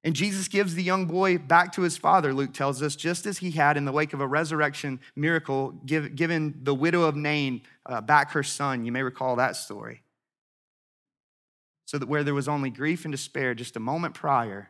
And 0.03 0.15
Jesus 0.15 0.47
gives 0.47 0.75
the 0.75 0.83
young 0.83 1.05
boy 1.05 1.37
back 1.37 1.73
to 1.73 1.81
his 1.81 1.97
father, 1.97 2.33
Luke 2.33 2.53
tells 2.53 2.81
us, 2.81 2.95
just 2.95 3.25
as 3.25 3.39
he 3.39 3.51
had 3.51 3.75
in 3.75 3.83
the 3.83 3.91
wake 3.91 4.13
of 4.13 4.21
a 4.21 4.27
resurrection 4.27 5.01
miracle, 5.15 5.71
give, 5.85 6.15
given 6.15 6.59
the 6.63 6.73
widow 6.73 7.03
of 7.03 7.17
Nain 7.17 7.61
uh, 7.85 7.99
back 7.99 8.31
her 8.31 8.43
son. 8.43 8.85
You 8.85 8.93
may 8.93 9.03
recall 9.03 9.35
that 9.35 9.57
story. 9.57 10.03
So 11.85 11.97
that 11.97 12.07
where 12.07 12.23
there 12.23 12.33
was 12.33 12.47
only 12.47 12.69
grief 12.69 13.03
and 13.03 13.11
despair 13.11 13.53
just 13.53 13.75
a 13.75 13.79
moment 13.81 14.13
prior, 14.13 14.69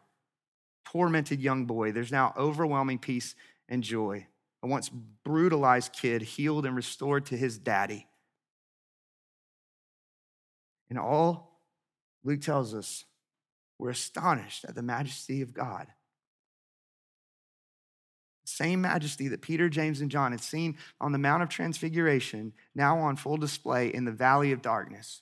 tormented 0.85 1.39
young 1.39 1.65
boy, 1.65 1.91
there's 1.91 2.11
now 2.11 2.33
overwhelming 2.35 2.97
peace 2.97 3.35
and 3.67 3.83
joy. 3.83 4.25
A 4.63 4.67
once 4.67 4.89
brutalized 4.89 5.93
kid 5.93 6.21
healed 6.23 6.65
and 6.65 6.75
restored 6.75 7.27
to 7.27 7.37
his 7.37 7.57
daddy. 7.59 8.07
And 10.89 10.97
all 10.97 11.61
Luke 12.23 12.41
tells 12.41 12.73
us 12.73 13.05
were 13.79 13.89
astonished 13.89 14.65
at 14.65 14.75
the 14.75 14.83
majesty 14.83 15.41
of 15.41 15.53
God. 15.53 15.87
Same 18.45 18.81
majesty 18.81 19.27
that 19.29 19.41
Peter, 19.41 19.69
James, 19.69 20.01
and 20.01 20.11
John 20.11 20.31
had 20.31 20.41
seen 20.41 20.77
on 20.99 21.11
the 21.11 21.17
Mount 21.17 21.43
of 21.43 21.49
Transfiguration, 21.49 22.53
now 22.75 22.97
on 22.99 23.15
full 23.15 23.37
display 23.37 23.87
in 23.87 24.05
the 24.05 24.11
valley 24.11 24.51
of 24.51 24.61
darkness. 24.61 25.21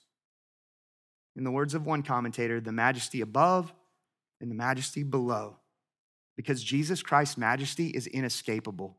In 1.36 1.44
the 1.44 1.50
words 1.50 1.74
of 1.74 1.86
one 1.86 2.02
commentator, 2.02 2.60
the 2.60 2.72
majesty 2.72 3.20
above 3.20 3.72
and 4.40 4.50
the 4.50 4.56
majesty 4.56 5.02
below. 5.02 5.56
Because 6.36 6.62
Jesus 6.62 7.02
Christ's 7.02 7.36
majesty 7.36 7.88
is 7.88 8.06
inescapable. 8.06 8.96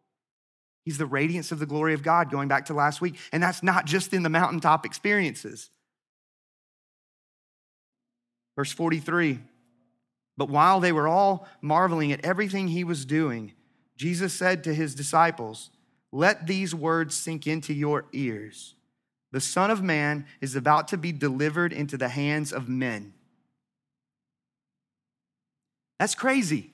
He's 0.85 0.97
the 0.97 1.05
radiance 1.05 1.51
of 1.51 1.59
the 1.59 1.65
glory 1.65 1.93
of 1.93 2.03
God, 2.03 2.31
going 2.31 2.47
back 2.47 2.65
to 2.65 2.73
last 2.73 3.01
week. 3.01 3.15
And 3.31 3.43
that's 3.43 3.63
not 3.63 3.85
just 3.85 4.13
in 4.13 4.23
the 4.23 4.29
mountaintop 4.29 4.85
experiences. 4.85 5.69
Verse 8.55 8.71
43 8.71 9.39
But 10.39 10.49
while 10.49 10.79
they 10.79 10.93
were 10.93 11.09
all 11.09 11.49
marveling 11.61 12.13
at 12.13 12.23
everything 12.23 12.69
he 12.69 12.85
was 12.85 13.03
doing, 13.03 13.51
Jesus 13.97 14.33
said 14.33 14.63
to 14.63 14.73
his 14.73 14.95
disciples, 14.95 15.69
Let 16.13 16.47
these 16.47 16.73
words 16.73 17.13
sink 17.13 17.45
into 17.45 17.73
your 17.73 18.05
ears. 18.13 18.73
The 19.33 19.41
Son 19.41 19.69
of 19.69 19.83
Man 19.83 20.25
is 20.39 20.55
about 20.55 20.87
to 20.87 20.97
be 20.97 21.11
delivered 21.11 21.73
into 21.73 21.97
the 21.97 22.07
hands 22.07 22.53
of 22.53 22.69
men. 22.69 23.13
That's 25.99 26.15
crazy. 26.15 26.71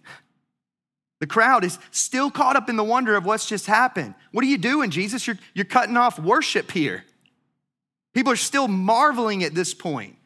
The 1.20 1.26
crowd 1.26 1.64
is 1.64 1.80
still 1.90 2.30
caught 2.30 2.56
up 2.56 2.70
in 2.70 2.76
the 2.76 2.84
wonder 2.84 3.16
of 3.16 3.26
what's 3.26 3.48
just 3.48 3.66
happened. 3.66 4.14
What 4.32 4.44
are 4.44 4.48
you 4.48 4.60
doing, 4.60 4.92
Jesus? 4.92 5.26
You're, 5.26 5.40
you're 5.56 5.66
cutting 5.66 5.98
off 5.98 6.20
worship 6.20 6.70
here. 6.70 7.04
People 8.14 8.32
are 8.32 8.36
still 8.36 8.68
marveling 8.68 9.44
at 9.44 9.56
this 9.56 9.74
point. 9.74 10.18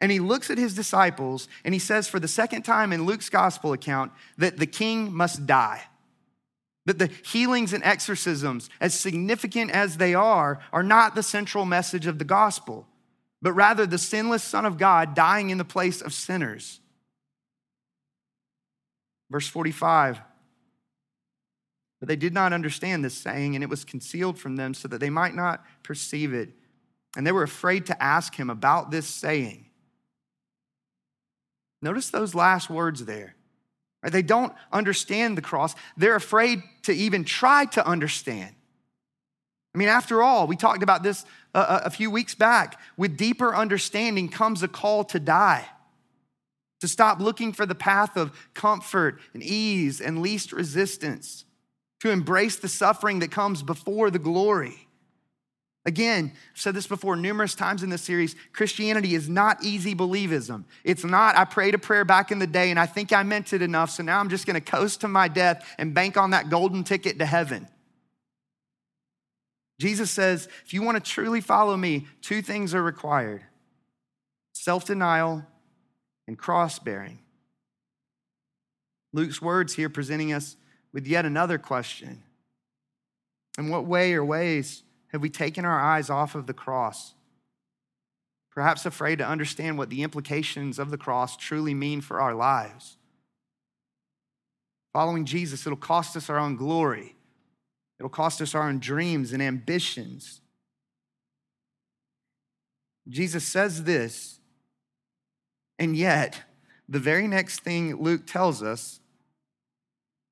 And 0.00 0.12
he 0.12 0.20
looks 0.20 0.50
at 0.50 0.58
his 0.58 0.74
disciples 0.74 1.48
and 1.64 1.72
he 1.72 1.80
says, 1.80 2.08
for 2.08 2.20
the 2.20 2.28
second 2.28 2.62
time 2.62 2.92
in 2.92 3.06
Luke's 3.06 3.30
gospel 3.30 3.72
account, 3.72 4.12
that 4.36 4.58
the 4.58 4.66
king 4.66 5.12
must 5.12 5.46
die. 5.46 5.84
That 6.84 6.98
the 6.98 7.10
healings 7.24 7.72
and 7.72 7.82
exorcisms, 7.82 8.68
as 8.80 8.94
significant 8.94 9.70
as 9.70 9.96
they 9.96 10.14
are, 10.14 10.60
are 10.72 10.82
not 10.82 11.14
the 11.14 11.22
central 11.22 11.64
message 11.64 12.06
of 12.06 12.18
the 12.18 12.24
gospel, 12.24 12.86
but 13.42 13.52
rather 13.52 13.86
the 13.86 13.98
sinless 13.98 14.42
Son 14.42 14.64
of 14.64 14.78
God 14.78 15.14
dying 15.14 15.50
in 15.50 15.58
the 15.58 15.64
place 15.64 16.00
of 16.00 16.12
sinners. 16.12 16.80
Verse 19.30 19.48
45 19.48 20.20
But 21.98 22.08
they 22.08 22.16
did 22.16 22.32
not 22.32 22.52
understand 22.52 23.04
this 23.04 23.14
saying, 23.14 23.54
and 23.54 23.64
it 23.64 23.70
was 23.70 23.84
concealed 23.84 24.38
from 24.38 24.56
them 24.56 24.74
so 24.74 24.86
that 24.88 24.98
they 24.98 25.10
might 25.10 25.34
not 25.34 25.64
perceive 25.82 26.32
it. 26.32 26.50
And 27.16 27.26
they 27.26 27.32
were 27.32 27.42
afraid 27.42 27.86
to 27.86 28.00
ask 28.00 28.34
him 28.34 28.50
about 28.50 28.90
this 28.90 29.06
saying. 29.06 29.66
Notice 31.82 32.10
those 32.10 32.34
last 32.34 32.70
words 32.70 33.04
there. 33.04 33.34
Right? 34.02 34.12
They 34.12 34.22
don't 34.22 34.52
understand 34.72 35.36
the 35.36 35.42
cross. 35.42 35.74
They're 35.96 36.16
afraid 36.16 36.62
to 36.84 36.92
even 36.92 37.24
try 37.24 37.66
to 37.66 37.86
understand. 37.86 38.54
I 39.74 39.78
mean, 39.78 39.88
after 39.88 40.22
all, 40.22 40.46
we 40.46 40.56
talked 40.56 40.82
about 40.82 41.02
this 41.02 41.26
a, 41.54 41.82
a, 41.84 41.90
few 41.90 42.10
weeks 42.10 42.34
back. 42.34 42.80
With 42.96 43.18
deeper 43.18 43.54
understanding 43.54 44.30
comes 44.30 44.62
a 44.62 44.68
call 44.68 45.04
to 45.04 45.20
die, 45.20 45.66
to 46.80 46.88
stop 46.88 47.20
looking 47.20 47.52
for 47.52 47.66
the 47.66 47.74
path 47.74 48.16
of 48.16 48.32
comfort 48.54 49.20
and 49.34 49.42
ease 49.42 50.00
and 50.00 50.22
least 50.22 50.52
resistance, 50.52 51.44
to 52.00 52.10
embrace 52.10 52.56
the 52.56 52.68
suffering 52.68 53.18
that 53.18 53.30
comes 53.30 53.62
before 53.62 54.10
the 54.10 54.18
glory. 54.18 54.85
Again, 55.86 56.32
I've 56.34 56.60
said 56.60 56.74
this 56.74 56.88
before 56.88 57.14
numerous 57.14 57.54
times 57.54 57.84
in 57.84 57.90
this 57.90 58.02
series 58.02 58.34
Christianity 58.52 59.14
is 59.14 59.28
not 59.28 59.62
easy 59.62 59.94
believism. 59.94 60.64
It's 60.82 61.04
not, 61.04 61.38
I 61.38 61.44
prayed 61.44 61.76
a 61.76 61.78
prayer 61.78 62.04
back 62.04 62.32
in 62.32 62.40
the 62.40 62.46
day 62.46 62.70
and 62.70 62.78
I 62.78 62.86
think 62.86 63.12
I 63.12 63.22
meant 63.22 63.52
it 63.52 63.62
enough, 63.62 63.90
so 63.90 64.02
now 64.02 64.18
I'm 64.18 64.28
just 64.28 64.46
gonna 64.46 64.60
coast 64.60 65.02
to 65.02 65.08
my 65.08 65.28
death 65.28 65.64
and 65.78 65.94
bank 65.94 66.16
on 66.16 66.30
that 66.30 66.50
golden 66.50 66.82
ticket 66.82 67.20
to 67.20 67.24
heaven. 67.24 67.68
Jesus 69.78 70.10
says, 70.10 70.48
if 70.64 70.74
you 70.74 70.82
wanna 70.82 70.98
truly 70.98 71.40
follow 71.40 71.76
me, 71.76 72.06
two 72.20 72.42
things 72.42 72.74
are 72.74 72.82
required 72.82 73.44
self 74.52 74.86
denial 74.86 75.46
and 76.26 76.36
cross 76.36 76.80
bearing. 76.80 77.20
Luke's 79.12 79.40
words 79.40 79.74
here 79.74 79.88
presenting 79.88 80.32
us 80.32 80.56
with 80.92 81.06
yet 81.06 81.24
another 81.24 81.58
question 81.58 82.24
In 83.56 83.68
what 83.68 83.84
way 83.84 84.14
or 84.14 84.24
ways 84.24 84.82
have 85.12 85.22
we 85.22 85.30
taken 85.30 85.64
our 85.64 85.80
eyes 85.80 86.10
off 86.10 86.34
of 86.34 86.46
the 86.46 86.54
cross? 86.54 87.14
Perhaps 88.50 88.86
afraid 88.86 89.18
to 89.18 89.26
understand 89.26 89.76
what 89.76 89.90
the 89.90 90.02
implications 90.02 90.78
of 90.78 90.90
the 90.90 90.98
cross 90.98 91.36
truly 91.36 91.74
mean 91.74 92.00
for 92.00 92.20
our 92.20 92.34
lives. 92.34 92.96
Following 94.92 95.26
Jesus, 95.26 95.66
it'll 95.66 95.76
cost 95.76 96.16
us 96.16 96.30
our 96.30 96.38
own 96.38 96.56
glory. 96.56 97.16
It'll 97.98 98.08
cost 98.08 98.40
us 98.40 98.54
our 98.54 98.66
own 98.66 98.78
dreams 98.78 99.32
and 99.32 99.42
ambitions. 99.42 100.40
Jesus 103.08 103.44
says 103.44 103.84
this, 103.84 104.40
and 105.78 105.94
yet, 105.94 106.42
the 106.88 106.98
very 106.98 107.28
next 107.28 107.60
thing 107.60 108.02
Luke 108.02 108.26
tells 108.26 108.62
us, 108.62 109.00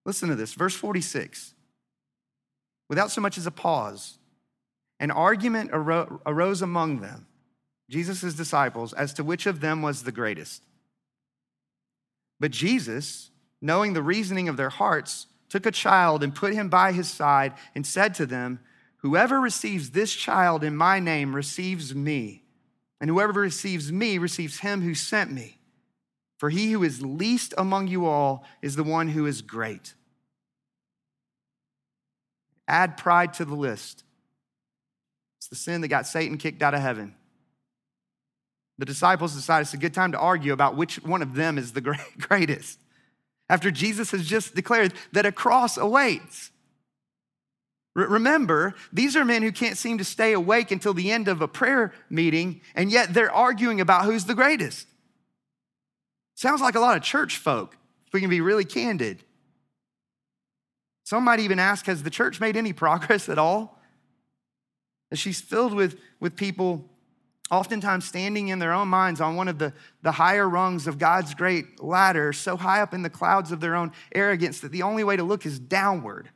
listen 0.07 0.29
to 0.29 0.35
this, 0.35 0.55
verse 0.55 0.75
46. 0.75 1.55
Without 2.89 3.11
so 3.11 3.21
much 3.21 3.37
as 3.39 3.47
a 3.47 3.51
pause, 3.51 4.19
an 5.05 5.11
argument 5.11 5.69
arose 5.75 6.63
among 6.63 7.01
them, 7.01 7.27
Jesus' 7.91 8.33
disciples, 8.33 8.95
as 8.95 9.13
to 9.13 9.23
which 9.23 9.45
of 9.45 9.61
them 9.61 9.83
was 9.83 10.03
the 10.03 10.13
greatest. 10.13 10.63
But 12.41 12.53
Jesus, 12.53 13.31
knowing 13.61 13.93
the 13.93 14.03
reasoning 14.03 14.49
of 14.49 14.57
their 14.57 14.71
hearts, 14.71 15.27
took 15.51 15.67
a 15.67 15.71
child 15.71 16.23
and 16.23 16.35
put 16.35 16.55
him 16.55 16.71
by 16.71 16.93
his 16.93 17.11
side 17.11 17.53
and 17.75 17.87
said 17.87 18.15
to 18.15 18.25
them, 18.25 18.61
Whoever 19.01 19.39
receives 19.43 19.91
this 19.91 20.15
child 20.15 20.65
in 20.65 20.75
my 20.75 21.01
name 21.01 21.37
receives 21.37 21.95
me, 21.95 22.45
and 22.99 23.11
whoever 23.11 23.43
receives 23.43 23.93
me 23.93 24.17
receives 24.17 24.61
him 24.61 24.81
who 24.81 24.95
sent 24.95 25.31
me. 25.31 25.59
For 26.39 26.49
he 26.49 26.73
who 26.73 26.83
is 26.83 27.03
least 27.03 27.53
among 27.59 27.89
you 27.89 28.07
all 28.07 28.47
is 28.63 28.75
the 28.75 28.83
one 28.85 29.09
who 29.09 29.27
is 29.27 29.43
great. 29.43 29.93
Add 32.67 32.97
pride 32.97 33.35
to 33.35 33.45
the 33.45 33.55
list. 33.55 34.04
It's 35.45 35.51
the 35.51 35.57
sin 35.57 35.83
that 35.83 35.89
got 35.89 36.07
Satan 36.07 36.39
kicked 36.39 36.63
out 36.63 36.73
of 36.73 36.81
heaven. 36.81 37.15
The 38.79 38.87
disciples 38.87 39.35
decide 39.35 39.61
it's 39.61 39.75
a 39.75 39.77
good 39.77 39.93
time 39.93 40.13
to 40.13 40.19
argue 40.19 40.55
about 40.55 40.75
which 40.75 40.97
one 41.03 41.21
of 41.21 41.35
them 41.35 41.59
is 41.59 41.75
the 41.75 41.83
greatest. 42.19 42.79
After 43.51 43.71
Jesus 43.71 44.13
has 44.13 44.27
just 44.27 44.55
declared 44.55 44.95
that 45.13 45.27
a 45.27 45.33
cross 45.33 45.77
awaits. 45.77 46.51
Remember, 47.95 48.75
these 48.91 49.17
are 49.17 49.25
men 49.27 49.43
who 49.43 49.53
can't 49.53 49.77
seem 49.77 49.99
to 49.99 50.05
stay 50.05 50.33
awake 50.33 50.71
until 50.71 50.95
the 50.95 51.13
end 51.13 51.29
of 51.29 51.43
a 51.43 51.47
prayer 51.47 51.93
meeting, 52.09 52.63
and 52.75 52.91
yet 52.91 53.13
they're 53.13 53.31
arguing 53.31 53.83
about 53.83 54.07
who's 54.07 54.25
the 54.25 54.35
greatest. 54.35 54.89
Sounds 56.37 56.63
like 56.63 56.75
a 56.75 56.81
lot 56.81 56.97
of 56.97 57.03
church 57.03 57.37
folk, 57.37 57.77
if 58.07 58.15
we 58.15 58.23
can 58.23 58.31
be 58.31 58.41
really 58.41 58.65
candid. 58.65 59.23
Some 61.05 61.23
might 61.23 61.41
even 61.41 61.59
ask 61.59 61.85
Has 61.85 62.03
the 62.03 62.09
church 62.09 62.41
made 62.41 62.57
any 62.57 62.73
progress 62.73 63.29
at 63.29 63.39
all? 63.39 63.74
She's 65.19 65.41
filled 65.41 65.75
with, 65.75 65.99
with 66.21 66.37
people 66.37 66.89
oftentimes 67.51 68.07
standing 68.07 68.49
in 68.49 68.59
their 68.59 68.73
own 68.73 68.89
minds 68.89 69.21
on 69.21 69.37
one 69.37 69.49
of 69.49 69.59
the, 69.59 69.73
the 70.03 70.13
higher 70.13 70.49
rungs 70.49 70.87
of 70.87 70.99
God's 70.99 71.35
great 71.35 71.83
ladder, 71.83 72.33
so 72.33 72.57
high 72.57 72.81
up 72.81 72.95
in 72.95 73.03
the 73.03 73.11
clouds 73.11 73.53
of 73.53 73.61
their 73.61 73.77
own 73.77 73.93
arrogance 74.15 74.61
that 74.61 74.73
the 74.73 74.83
only 74.83 75.05
way 75.05 75.17
to 75.17 75.23
look 75.23 75.47
is 75.47 75.59
downward 75.59 76.31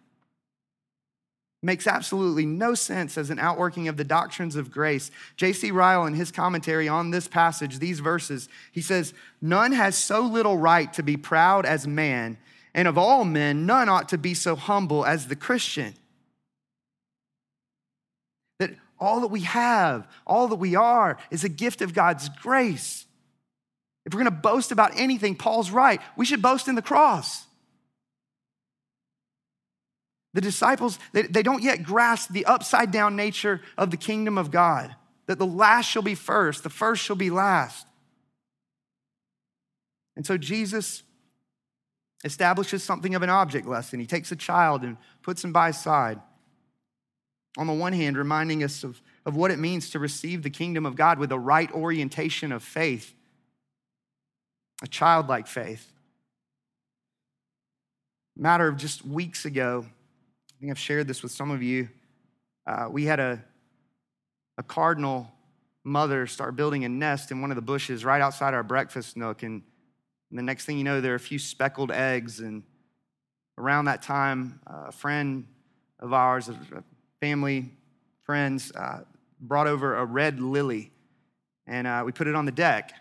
makes 1.62 1.88
absolutely 1.88 2.46
no 2.46 2.72
sense 2.74 3.18
as 3.18 3.30
an 3.30 3.38
outworking 3.38 3.88
of 3.88 3.96
the 3.96 4.04
doctrines 4.04 4.54
of 4.54 4.70
grace. 4.70 5.10
J.C. 5.36 5.70
Ryle, 5.72 6.06
in 6.06 6.14
his 6.14 6.30
commentary 6.30 6.88
on 6.88 7.10
this 7.10 7.26
passage, 7.26 7.78
these 7.78 7.98
verses, 7.98 8.48
he 8.70 8.80
says, 8.80 9.12
None 9.40 9.72
has 9.72 9.96
so 9.96 10.20
little 10.20 10.56
right 10.56 10.92
to 10.92 11.02
be 11.02 11.16
proud 11.16 11.66
as 11.66 11.86
man, 11.86 12.38
and 12.74 12.86
of 12.86 12.96
all 12.96 13.24
men, 13.24 13.66
none 13.66 13.88
ought 13.88 14.08
to 14.10 14.18
be 14.18 14.34
so 14.34 14.54
humble 14.54 15.04
as 15.04 15.26
the 15.26 15.36
Christian. 15.36 15.94
All 19.00 19.20
that 19.20 19.28
we 19.28 19.42
have, 19.42 20.08
all 20.26 20.48
that 20.48 20.56
we 20.56 20.74
are, 20.74 21.18
is 21.30 21.44
a 21.44 21.48
gift 21.48 21.82
of 21.82 21.94
God's 21.94 22.28
grace. 22.28 23.06
If 24.04 24.14
we're 24.14 24.20
gonna 24.20 24.30
boast 24.30 24.72
about 24.72 24.98
anything, 24.98 25.36
Paul's 25.36 25.70
right. 25.70 26.00
We 26.16 26.24
should 26.24 26.42
boast 26.42 26.68
in 26.68 26.74
the 26.74 26.82
cross. 26.82 27.44
The 30.34 30.40
disciples, 30.40 30.98
they, 31.12 31.22
they 31.22 31.42
don't 31.42 31.62
yet 31.62 31.82
grasp 31.82 32.30
the 32.30 32.44
upside 32.44 32.90
down 32.90 33.16
nature 33.16 33.60
of 33.76 33.90
the 33.90 33.96
kingdom 33.96 34.38
of 34.38 34.50
God, 34.50 34.94
that 35.26 35.38
the 35.38 35.46
last 35.46 35.86
shall 35.86 36.02
be 36.02 36.14
first, 36.14 36.62
the 36.62 36.70
first 36.70 37.02
shall 37.02 37.16
be 37.16 37.30
last. 37.30 37.86
And 40.16 40.26
so 40.26 40.36
Jesus 40.36 41.02
establishes 42.24 42.82
something 42.82 43.14
of 43.14 43.22
an 43.22 43.30
object 43.30 43.66
lesson. 43.66 44.00
He 44.00 44.06
takes 44.06 44.32
a 44.32 44.36
child 44.36 44.82
and 44.82 44.96
puts 45.22 45.44
him 45.44 45.52
by 45.52 45.68
his 45.68 45.78
side. 45.78 46.20
On 47.58 47.66
the 47.66 47.72
one 47.72 47.92
hand, 47.92 48.16
reminding 48.16 48.62
us 48.62 48.84
of, 48.84 49.02
of 49.26 49.34
what 49.34 49.50
it 49.50 49.58
means 49.58 49.90
to 49.90 49.98
receive 49.98 50.44
the 50.44 50.50
kingdom 50.50 50.86
of 50.86 50.94
God 50.94 51.18
with 51.18 51.30
the 51.30 51.38
right 51.38 51.70
orientation 51.72 52.52
of 52.52 52.62
faith, 52.62 53.12
a 54.80 54.86
childlike 54.86 55.48
faith. 55.48 55.92
A 58.38 58.40
matter 58.40 58.68
of 58.68 58.76
just 58.76 59.04
weeks 59.04 59.44
ago, 59.44 59.84
I 59.84 60.60
think 60.60 60.70
I've 60.70 60.78
shared 60.78 61.08
this 61.08 61.20
with 61.24 61.32
some 61.32 61.50
of 61.50 61.60
you. 61.60 61.88
Uh, 62.64 62.86
we 62.88 63.04
had 63.04 63.18
a, 63.18 63.42
a 64.56 64.62
cardinal 64.62 65.28
mother 65.82 66.28
start 66.28 66.54
building 66.54 66.84
a 66.84 66.88
nest 66.88 67.32
in 67.32 67.40
one 67.40 67.50
of 67.50 67.56
the 67.56 67.62
bushes 67.62 68.04
right 68.04 68.22
outside 68.22 68.54
our 68.54 68.62
breakfast 68.62 69.16
nook. 69.16 69.42
And, 69.42 69.62
and 70.30 70.38
the 70.38 70.44
next 70.44 70.64
thing 70.64 70.78
you 70.78 70.84
know, 70.84 71.00
there 71.00 71.12
are 71.12 71.16
a 71.16 71.20
few 71.20 71.40
speckled 71.40 71.90
eggs. 71.90 72.38
And 72.38 72.62
around 73.56 73.86
that 73.86 74.02
time, 74.02 74.60
a 74.64 74.92
friend 74.92 75.44
of 75.98 76.12
ours, 76.12 76.48
a 76.48 76.84
family 77.20 77.72
friends, 78.22 78.72
uh, 78.72 79.00
brought 79.40 79.66
over 79.66 79.96
a 79.96 80.04
red 80.04 80.40
lily. 80.40 80.90
And 81.66 81.86
uh, 81.86 82.02
we 82.04 82.12
put 82.12 82.26
it 82.26 82.34
on 82.34 82.44
the 82.44 82.52
deck, 82.52 82.92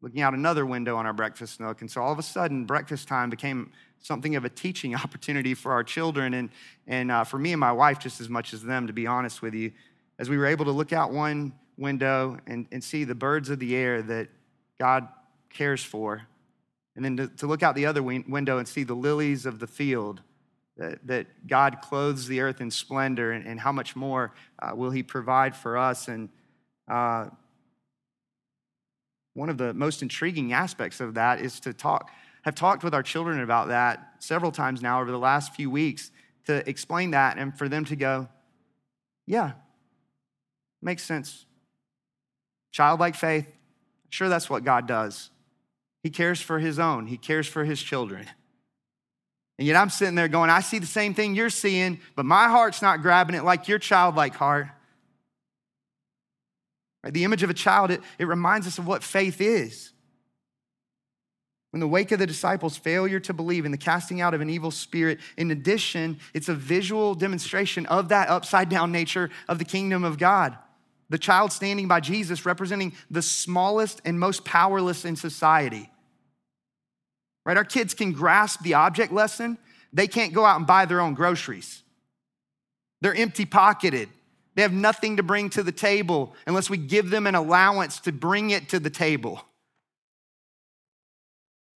looking 0.00 0.22
out 0.22 0.34
another 0.34 0.64
window 0.64 0.96
on 0.96 1.06
our 1.06 1.12
breakfast 1.12 1.60
nook. 1.60 1.80
And 1.80 1.90
so 1.90 2.02
all 2.02 2.12
of 2.12 2.18
a 2.18 2.22
sudden, 2.22 2.64
breakfast 2.64 3.08
time 3.08 3.30
became 3.30 3.70
something 4.00 4.34
of 4.36 4.44
a 4.44 4.48
teaching 4.48 4.94
opportunity 5.04 5.54
for 5.54 5.72
our 5.72 5.84
children 5.84 6.34
and, 6.34 6.50
and 6.86 7.10
uh, 7.10 7.24
for 7.24 7.38
me 7.38 7.52
and 7.52 7.60
my 7.60 7.72
wife 7.72 7.98
just 7.98 8.20
as 8.20 8.28
much 8.28 8.52
as 8.54 8.62
them, 8.62 8.86
to 8.86 8.92
be 8.92 9.06
honest 9.06 9.42
with 9.42 9.54
you, 9.54 9.72
as 10.18 10.28
we 10.28 10.36
were 10.36 10.46
able 10.46 10.64
to 10.64 10.72
look 10.72 10.92
out 10.92 11.12
one 11.12 11.52
window 11.76 12.38
and, 12.46 12.66
and 12.72 12.82
see 12.82 13.04
the 13.04 13.14
birds 13.14 13.50
of 13.50 13.58
the 13.58 13.76
air 13.76 14.02
that 14.02 14.28
God 14.78 15.08
cares 15.50 15.84
for, 15.84 16.22
and 16.96 17.04
then 17.04 17.16
to, 17.16 17.28
to 17.28 17.46
look 17.46 17.62
out 17.62 17.74
the 17.74 17.86
other 17.86 18.02
win- 18.02 18.24
window 18.28 18.58
and 18.58 18.66
see 18.66 18.84
the 18.84 18.94
lilies 18.94 19.46
of 19.46 19.58
the 19.58 19.66
field 19.66 20.22
that, 20.76 21.06
that 21.06 21.46
God 21.46 21.80
clothes 21.82 22.26
the 22.26 22.40
earth 22.40 22.60
in 22.60 22.70
splendor, 22.70 23.32
and, 23.32 23.46
and 23.46 23.60
how 23.60 23.72
much 23.72 23.94
more 23.94 24.32
uh, 24.60 24.72
will 24.74 24.90
He 24.90 25.02
provide 25.02 25.54
for 25.54 25.76
us. 25.76 26.08
And 26.08 26.28
uh, 26.88 27.26
one 29.34 29.48
of 29.48 29.58
the 29.58 29.74
most 29.74 30.02
intriguing 30.02 30.52
aspects 30.52 31.00
of 31.00 31.14
that 31.14 31.40
is 31.40 31.60
to 31.60 31.72
talk 31.72 32.10
have 32.42 32.54
talked 32.56 32.82
with 32.82 32.92
our 32.92 33.02
children 33.02 33.40
about 33.40 33.68
that 33.68 34.14
several 34.18 34.50
times 34.50 34.82
now 34.82 35.00
over 35.00 35.10
the 35.10 35.18
last 35.18 35.54
few 35.54 35.70
weeks 35.70 36.10
to 36.46 36.68
explain 36.68 37.12
that 37.12 37.38
and 37.38 37.56
for 37.56 37.68
them 37.68 37.84
to 37.84 37.96
go, 37.96 38.28
yeah, 39.26 39.52
makes 40.80 41.04
sense. 41.04 41.46
Childlike 42.72 43.14
faith, 43.14 43.46
sure, 44.10 44.28
that's 44.28 44.50
what 44.50 44.64
God 44.64 44.88
does. 44.88 45.30
He 46.02 46.10
cares 46.10 46.40
for 46.40 46.58
his 46.58 46.78
own, 46.78 47.06
he 47.06 47.16
cares 47.16 47.46
for 47.46 47.64
his 47.64 47.82
children. 47.82 48.26
And 49.58 49.66
yet 49.66 49.76
I'm 49.76 49.90
sitting 49.90 50.14
there 50.14 50.28
going, 50.28 50.50
I 50.50 50.60
see 50.60 50.78
the 50.78 50.86
same 50.86 51.14
thing 51.14 51.34
you're 51.34 51.50
seeing, 51.50 52.00
but 52.16 52.24
my 52.24 52.48
heart's 52.48 52.82
not 52.82 53.02
grabbing 53.02 53.36
it 53.36 53.44
like 53.44 53.68
your 53.68 53.78
childlike 53.78 54.34
heart. 54.34 54.68
Right? 57.04 57.12
The 57.12 57.24
image 57.24 57.42
of 57.42 57.50
a 57.50 57.54
child, 57.54 57.90
it, 57.90 58.00
it 58.18 58.26
reminds 58.26 58.66
us 58.66 58.78
of 58.78 58.86
what 58.86 59.02
faith 59.02 59.40
is. 59.40 59.92
In 61.74 61.80
the 61.80 61.88
wake 61.88 62.12
of 62.12 62.18
the 62.18 62.26
disciples' 62.26 62.76
failure 62.76 63.20
to 63.20 63.32
believe 63.32 63.64
in 63.64 63.72
the 63.72 63.78
casting 63.78 64.20
out 64.20 64.34
of 64.34 64.42
an 64.42 64.50
evil 64.50 64.70
spirit, 64.70 65.20
in 65.38 65.50
addition, 65.50 66.18
it's 66.34 66.50
a 66.50 66.54
visual 66.54 67.14
demonstration 67.14 67.86
of 67.86 68.08
that 68.08 68.28
upside 68.28 68.68
down 68.68 68.92
nature 68.92 69.30
of 69.48 69.58
the 69.58 69.64
kingdom 69.64 70.04
of 70.04 70.18
God. 70.18 70.56
The 71.08 71.18
child 71.18 71.52
standing 71.52 71.88
by 71.88 72.00
Jesus 72.00 72.46
representing 72.46 72.94
the 73.10 73.22
smallest 73.22 74.00
and 74.04 74.18
most 74.18 74.44
powerless 74.44 75.04
in 75.04 75.14
society. 75.14 75.91
Right? 77.44 77.56
Our 77.56 77.64
kids 77.64 77.94
can 77.94 78.12
grasp 78.12 78.62
the 78.62 78.74
object 78.74 79.12
lesson, 79.12 79.58
they 79.92 80.06
can't 80.06 80.32
go 80.32 80.44
out 80.44 80.56
and 80.56 80.66
buy 80.66 80.86
their 80.86 81.00
own 81.00 81.14
groceries. 81.14 81.82
They're 83.00 83.14
empty 83.14 83.44
pocketed. 83.44 84.08
They 84.54 84.62
have 84.62 84.72
nothing 84.72 85.16
to 85.16 85.22
bring 85.22 85.50
to 85.50 85.62
the 85.62 85.72
table 85.72 86.34
unless 86.46 86.70
we 86.70 86.76
give 86.76 87.10
them 87.10 87.26
an 87.26 87.34
allowance 87.34 88.00
to 88.00 88.12
bring 88.12 88.50
it 88.50 88.68
to 88.70 88.78
the 88.78 88.90
table. 88.90 89.42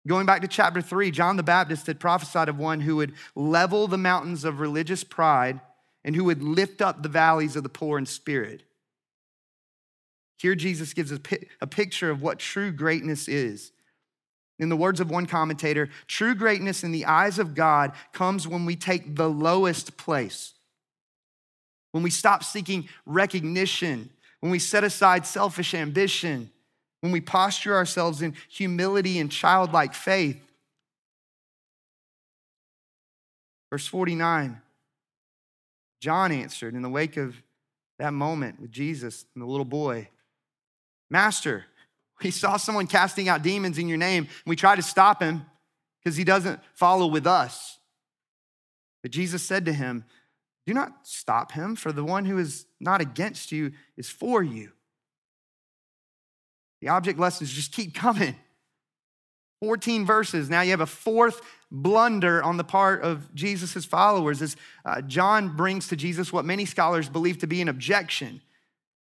Going 0.06 0.24
back 0.24 0.42
to 0.42 0.48
chapter 0.48 0.80
three, 0.80 1.10
John 1.10 1.36
the 1.36 1.42
Baptist 1.42 1.86
had 1.88 1.98
prophesied 1.98 2.48
of 2.48 2.58
one 2.58 2.80
who 2.80 2.96
would 2.96 3.14
level 3.34 3.88
the 3.88 3.98
mountains 3.98 4.44
of 4.44 4.60
religious 4.60 5.02
pride 5.02 5.60
and 6.04 6.14
who 6.14 6.24
would 6.24 6.42
lift 6.42 6.80
up 6.80 7.02
the 7.02 7.08
valleys 7.08 7.56
of 7.56 7.64
the 7.64 7.68
poor 7.68 7.98
in 7.98 8.06
spirit. 8.06 8.62
Here, 10.38 10.54
Jesus 10.54 10.92
gives 10.92 11.10
a, 11.10 11.20
a 11.60 11.66
picture 11.66 12.10
of 12.10 12.22
what 12.22 12.38
true 12.38 12.70
greatness 12.70 13.26
is. 13.26 13.72
In 14.58 14.68
the 14.68 14.76
words 14.76 15.00
of 15.00 15.10
one 15.10 15.26
commentator, 15.26 15.90
true 16.06 16.34
greatness 16.34 16.82
in 16.82 16.92
the 16.92 17.04
eyes 17.04 17.38
of 17.38 17.54
God 17.54 17.92
comes 18.12 18.48
when 18.48 18.64
we 18.64 18.74
take 18.74 19.16
the 19.16 19.28
lowest 19.28 19.96
place, 19.96 20.54
when 21.92 22.02
we 22.02 22.10
stop 22.10 22.42
seeking 22.42 22.88
recognition, 23.04 24.08
when 24.40 24.50
we 24.50 24.58
set 24.58 24.82
aside 24.84 25.26
selfish 25.26 25.74
ambition, 25.74 26.50
when 27.00 27.12
we 27.12 27.20
posture 27.20 27.74
ourselves 27.74 28.22
in 28.22 28.34
humility 28.48 29.18
and 29.18 29.30
childlike 29.30 29.92
faith. 29.92 30.42
Verse 33.70 33.86
49 33.86 34.60
John 36.00 36.30
answered 36.30 36.74
in 36.74 36.82
the 36.82 36.88
wake 36.88 37.16
of 37.16 37.36
that 37.98 38.12
moment 38.12 38.60
with 38.60 38.70
Jesus 38.70 39.24
and 39.34 39.42
the 39.42 39.46
little 39.46 39.64
boy 39.64 40.08
Master, 41.10 41.66
we 42.22 42.30
saw 42.30 42.56
someone 42.56 42.86
casting 42.86 43.28
out 43.28 43.42
demons 43.42 43.78
in 43.78 43.88
your 43.88 43.98
name, 43.98 44.24
and 44.24 44.46
we 44.46 44.56
try 44.56 44.76
to 44.76 44.82
stop 44.82 45.22
him 45.22 45.44
because 46.02 46.16
he 46.16 46.24
doesn't 46.24 46.60
follow 46.74 47.06
with 47.06 47.26
us. 47.26 47.78
But 49.02 49.10
Jesus 49.10 49.42
said 49.42 49.64
to 49.66 49.72
him, 49.72 50.04
Do 50.66 50.74
not 50.74 51.06
stop 51.06 51.52
him, 51.52 51.76
for 51.76 51.92
the 51.92 52.04
one 52.04 52.24
who 52.24 52.38
is 52.38 52.66
not 52.80 53.00
against 53.00 53.52
you 53.52 53.72
is 53.96 54.08
for 54.08 54.42
you. 54.42 54.72
The 56.80 56.88
object 56.88 57.18
lessons 57.18 57.52
just 57.52 57.72
keep 57.72 57.94
coming. 57.94 58.36
14 59.60 60.04
verses. 60.04 60.50
Now 60.50 60.60
you 60.60 60.70
have 60.70 60.80
a 60.80 60.86
fourth 60.86 61.40
blunder 61.70 62.42
on 62.42 62.56
the 62.56 62.64
part 62.64 63.02
of 63.02 63.34
Jesus' 63.34 63.84
followers 63.84 64.42
as 64.42 64.56
uh, 64.84 65.00
John 65.00 65.56
brings 65.56 65.88
to 65.88 65.96
Jesus 65.96 66.32
what 66.32 66.44
many 66.44 66.64
scholars 66.64 67.08
believe 67.08 67.38
to 67.38 67.46
be 67.46 67.60
an 67.62 67.68
objection. 67.68 68.42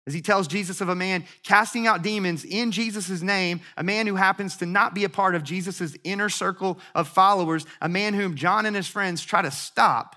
As 0.07 0.13
he 0.13 0.21
tells 0.21 0.47
Jesus 0.47 0.83
of 0.83 0.91
a 0.91 0.95
man 0.95 1.25
casting 1.43 1.87
out 1.87 2.03
demons 2.03 2.45
in 2.45 2.73
Jesus' 2.73 3.23
name, 3.23 3.61
a 3.77 3.83
man 3.83 4.07
who 4.07 4.17
happens 4.17 4.57
to 4.59 4.67
not 4.67 4.95
be 4.95 5.05
a 5.05 5.09
part 5.09 5.35
of 5.35 5.45
Jesus' 5.45 5.97
inner 6.05 6.29
circle 6.29 6.79
of 6.95 7.09
followers, 7.09 7.65
a 7.81 7.89
man 7.89 8.13
whom 8.13 8.37
John 8.37 8.67
and 8.67 8.77
his 8.77 8.87
friends 8.87 9.25
try 9.25 9.41
to 9.41 9.51
stop. 9.51 10.17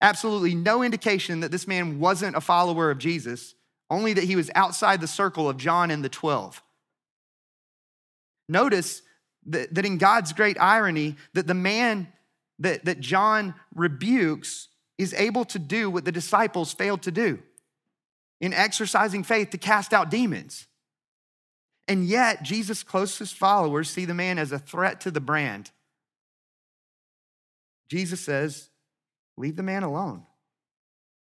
Absolutely 0.00 0.54
no 0.54 0.82
indication 0.82 1.40
that 1.40 1.50
this 1.50 1.66
man 1.66 1.98
wasn't 1.98 2.36
a 2.36 2.40
follower 2.40 2.90
of 2.90 2.98
Jesus, 2.98 3.54
only 3.90 4.12
that 4.12 4.24
he 4.24 4.36
was 4.36 4.50
outside 4.54 5.00
the 5.00 5.08
circle 5.08 5.48
of 5.48 5.56
John 5.56 5.90
and 5.90 6.04
the 6.04 6.08
12. 6.08 6.62
Notice 8.48 9.02
that, 9.46 9.74
that 9.74 9.84
in 9.84 9.98
God's 9.98 10.32
great 10.32 10.58
irony, 10.60 11.16
that 11.34 11.48
the 11.48 11.54
man 11.54 12.12
that, 12.60 12.84
that 12.84 13.00
John 13.00 13.54
rebukes 13.74 14.68
is 14.98 15.14
able 15.14 15.44
to 15.46 15.58
do 15.58 15.90
what 15.90 16.04
the 16.04 16.12
disciples 16.12 16.72
failed 16.72 17.02
to 17.02 17.10
do 17.10 17.40
in 18.40 18.52
exercising 18.52 19.22
faith 19.22 19.50
to 19.50 19.58
cast 19.58 19.92
out 19.92 20.10
demons. 20.10 20.66
And 21.86 22.04
yet, 22.04 22.42
Jesus' 22.42 22.82
closest 22.82 23.34
followers 23.34 23.90
see 23.90 24.04
the 24.04 24.14
man 24.14 24.38
as 24.38 24.52
a 24.52 24.58
threat 24.58 25.00
to 25.02 25.10
the 25.10 25.20
brand. 25.20 25.70
Jesus 27.90 28.20
says, 28.20 28.70
Leave 29.36 29.56
the 29.56 29.62
man 29.62 29.82
alone. 29.82 30.24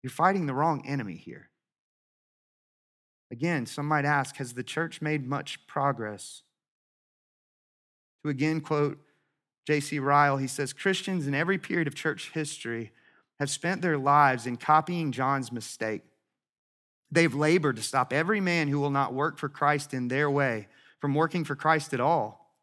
You're 0.02 0.10
fighting 0.10 0.46
the 0.46 0.54
wrong 0.54 0.86
enemy 0.86 1.16
here. 1.16 1.50
Again, 3.30 3.66
some 3.66 3.86
might 3.86 4.04
ask 4.04 4.36
Has 4.36 4.54
the 4.54 4.62
church 4.62 5.00
made 5.00 5.26
much 5.26 5.66
progress? 5.66 6.42
To 8.22 8.30
again 8.30 8.60
quote 8.60 8.98
J.C. 9.66 9.98
Ryle, 9.98 10.38
he 10.38 10.46
says 10.46 10.72
Christians 10.72 11.26
in 11.26 11.34
every 11.34 11.58
period 11.58 11.86
of 11.86 11.94
church 11.94 12.30
history 12.32 12.90
have 13.38 13.50
spent 13.50 13.82
their 13.82 13.98
lives 13.98 14.46
in 14.46 14.56
copying 14.56 15.12
John's 15.12 15.52
mistake. 15.52 16.02
They've 17.10 17.34
labored 17.34 17.76
to 17.76 17.82
stop 17.82 18.12
every 18.12 18.40
man 18.40 18.68
who 18.68 18.80
will 18.80 18.90
not 18.90 19.14
work 19.14 19.38
for 19.38 19.48
Christ 19.48 19.94
in 19.94 20.08
their 20.08 20.30
way 20.30 20.68
from 21.00 21.14
working 21.14 21.44
for 21.44 21.56
Christ 21.56 21.94
at 21.94 22.00
all. 22.00 22.54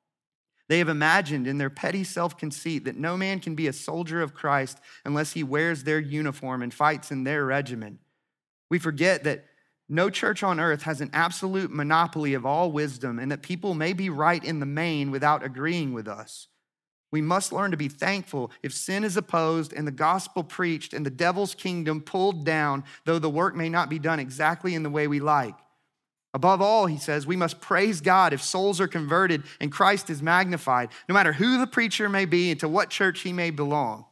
They 0.67 0.79
have 0.79 0.89
imagined 0.89 1.47
in 1.47 1.57
their 1.57 1.69
petty 1.69 2.03
self 2.03 2.37
conceit 2.37 2.85
that 2.85 2.97
no 2.97 3.17
man 3.17 3.39
can 3.39 3.55
be 3.55 3.67
a 3.67 3.73
soldier 3.73 4.21
of 4.21 4.33
Christ 4.33 4.79
unless 5.03 5.33
he 5.33 5.43
wears 5.43 5.83
their 5.83 5.99
uniform 5.99 6.61
and 6.61 6.73
fights 6.73 7.11
in 7.11 7.23
their 7.23 7.45
regiment. 7.45 7.99
We 8.69 8.79
forget 8.79 9.23
that 9.23 9.45
no 9.87 10.09
church 10.09 10.41
on 10.41 10.59
earth 10.59 10.81
has 10.83 11.01
an 11.01 11.11
absolute 11.13 11.71
monopoly 11.71 12.33
of 12.33 12.45
all 12.45 12.71
wisdom 12.71 13.19
and 13.19 13.31
that 13.31 13.43
people 13.43 13.75
may 13.75 13.93
be 13.93 14.09
right 14.09 14.43
in 14.43 14.59
the 14.59 14.65
main 14.65 15.11
without 15.11 15.43
agreeing 15.43 15.93
with 15.93 16.07
us. 16.07 16.47
We 17.11 17.21
must 17.21 17.53
learn 17.53 17.71
to 17.71 17.77
be 17.77 17.87
thankful 17.87 18.51
if 18.61 18.73
sin 18.73 19.03
is 19.03 19.15
opposed 19.15 19.71
and 19.73 19.87
the 19.87 19.91
gospel 19.91 20.43
preached 20.43 20.93
and 20.93 21.05
the 21.05 21.09
devil's 21.09 21.55
kingdom 21.55 22.01
pulled 22.01 22.45
down, 22.45 22.83
though 23.05 23.19
the 23.19 23.29
work 23.29 23.55
may 23.55 23.69
not 23.69 23.89
be 23.89 23.99
done 23.99 24.19
exactly 24.19 24.75
in 24.75 24.83
the 24.83 24.89
way 24.89 25.07
we 25.07 25.19
like. 25.19 25.55
Above 26.33 26.61
all, 26.61 26.85
he 26.85 26.97
says, 26.97 27.25
we 27.25 27.37
must 27.37 27.61
praise 27.61 28.01
God 28.01 28.33
if 28.33 28.41
souls 28.41 28.81
are 28.81 28.89
converted 28.89 29.43
and 29.61 29.71
Christ 29.71 30.09
is 30.09 30.21
magnified, 30.21 30.89
no 31.07 31.13
matter 31.13 31.31
who 31.31 31.57
the 31.57 31.67
preacher 31.67 32.09
may 32.09 32.25
be 32.25 32.51
and 32.51 32.59
to 32.59 32.67
what 32.67 32.89
church 32.89 33.21
he 33.21 33.31
may 33.31 33.51
belong. 33.51 34.03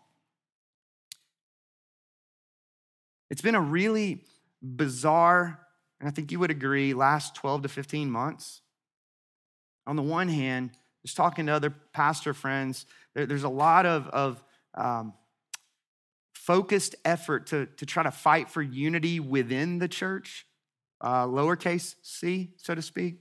It's 3.30 3.42
been 3.42 3.56
a 3.56 3.62
really 3.62 4.24
bizarre, 4.62 5.60
and 6.00 6.08
I 6.08 6.14
think 6.14 6.32
you 6.32 6.40
would 6.40 6.52
agree, 6.52 6.94
last 6.94 7.36
12 7.36 7.64
to 7.64 7.68
15 7.68 8.10
months. 8.10 8.62
On 9.86 9.98
the 9.98 10.02
one 10.02 10.30
hand, 10.30 10.72
just 11.06 11.18
talking 11.18 11.46
to 11.48 11.52
other 11.52 11.70
pastor 11.70 12.34
friends, 12.34 12.86
there, 13.14 13.26
there's 13.26 13.44
a 13.44 13.50
lot 13.50 13.86
of, 13.86 14.08
of 14.08 14.44
um, 14.74 15.14
focused 16.34 16.96
effort 17.06 17.48
to, 17.48 17.68
to 17.78 17.86
try 17.86 18.04
to 18.04 18.12
fight 18.12 18.50
for 18.50 18.62
unity 18.62 19.20
within 19.20 19.80
the 19.80 19.88
church 19.88 20.46
uh, 21.02 21.26
lowercase 21.26 21.96
c, 22.02 22.52
so 22.58 22.74
to 22.74 22.82
speak. 22.82 23.18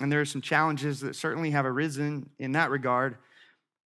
And 0.00 0.12
there 0.12 0.20
are 0.20 0.26
some 0.26 0.42
challenges 0.42 1.00
that 1.00 1.16
certainly 1.16 1.52
have 1.52 1.64
arisen 1.64 2.28
in 2.38 2.52
that 2.52 2.70
regard. 2.70 3.16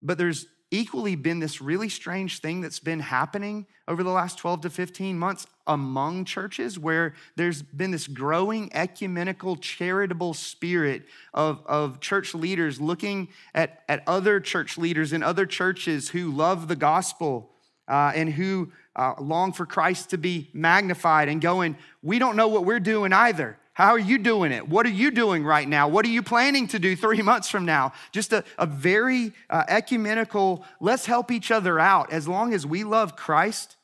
But 0.03 0.19
there's 0.19 0.47
equally 0.71 1.17
been 1.17 1.41
this 1.41 1.61
really 1.61 1.89
strange 1.89 2.41
thing 2.41 2.61
that's 2.61 2.79
been 2.79 3.01
happening 3.01 3.67
over 3.89 4.03
the 4.03 4.11
last 4.11 4.39
12 4.39 4.63
to 4.63 4.71
15 4.71 5.19
months 5.19 5.47
among 5.67 6.25
churches 6.25 6.79
where 6.79 7.15
there's 7.37 7.63
been 7.63 7.91
this 7.91 8.07
growing 8.07 8.71
ecumenical 8.73 9.57
charitable 9.57 10.35
spirit 10.35 11.03
of, 11.35 11.61
of 11.67 12.01
church 12.01 12.35
leaders 12.35 12.81
looking 12.81 13.29
at, 13.55 13.83
at 13.89 14.03
other 14.07 14.41
church 14.41 14.79
leaders 14.79 15.13
in 15.13 15.23
other 15.23 15.47
churches 15.47 16.09
who 16.11 16.31
love 16.31 16.69
the 16.69 16.77
gospel 16.77 17.51
uh, 17.89 18.13
and 18.15 18.33
who 18.33 18.71
uh, 18.95 19.15
long 19.19 19.53
for 19.53 19.67
Christ 19.67 20.11
to 20.11 20.19
be 20.19 20.51
magnified 20.53 21.29
and 21.29 21.41
going, 21.41 21.77
we 22.03 22.19
don't 22.19 22.37
know 22.37 22.49
what 22.49 22.65
we're 22.65 22.81
doing 22.81 23.13
either. 23.13 23.59
How 23.73 23.91
are 23.91 23.99
you 23.99 24.19
doing 24.19 24.53
it? 24.53 24.69
What 24.69 24.85
are 24.87 24.91
you 24.91 25.11
doing 25.11 25.45
right 25.45 25.69
now? 25.69 25.89
What 25.89 26.05
are 26.05 26.11
you 26.11 26.23
planning 26.23 26.67
to 26.69 26.79
do 26.79 26.97
three 26.97 27.23
months 27.23 27.49
from 27.49 27.65
now? 27.65 27.93
Just 28.13 28.33
a, 28.33 28.45
a 28.59 28.67
very 28.67 29.33
uh, 29.49 29.65
ecumenical, 29.69 30.65
let's 30.81 31.07
help 31.07 31.31
each 31.31 31.51
other 31.51 31.79
out. 31.79 32.13
As 32.13 32.27
long 32.27 32.53
as 32.53 32.67
we 32.67 32.85
love 32.85 33.17
Christ, 33.17 33.77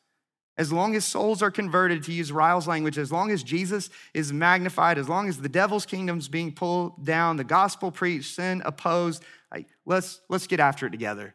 as 0.59 0.72
long 0.72 0.96
as 0.96 1.05
souls 1.05 1.42
are 1.42 1.51
converted, 1.51 2.03
to 2.05 2.12
use 2.12 2.33
Ryle's 2.33 2.66
language, 2.66 2.99
as 2.99 3.12
long 3.12 3.31
as 3.31 3.42
Jesus 3.42 3.90
is 4.14 4.33
magnified, 4.33 4.99
as 4.99 5.09
long 5.09 5.29
as 5.29 5.38
the 5.38 5.49
devil's 5.49 5.85
kingdom's 5.85 6.29
being 6.29 6.53
pulled 6.53 7.05
down, 7.05 7.37
the 7.37 7.44
gospel 7.44 7.90
preached, 7.90 8.35
sin 8.35 8.62
opposed, 8.64 9.22
like, 9.53 9.66
let's, 9.85 10.20
let's 10.29 10.46
get 10.46 10.61
after 10.61 10.87
it 10.87 10.90
together. 10.90 11.35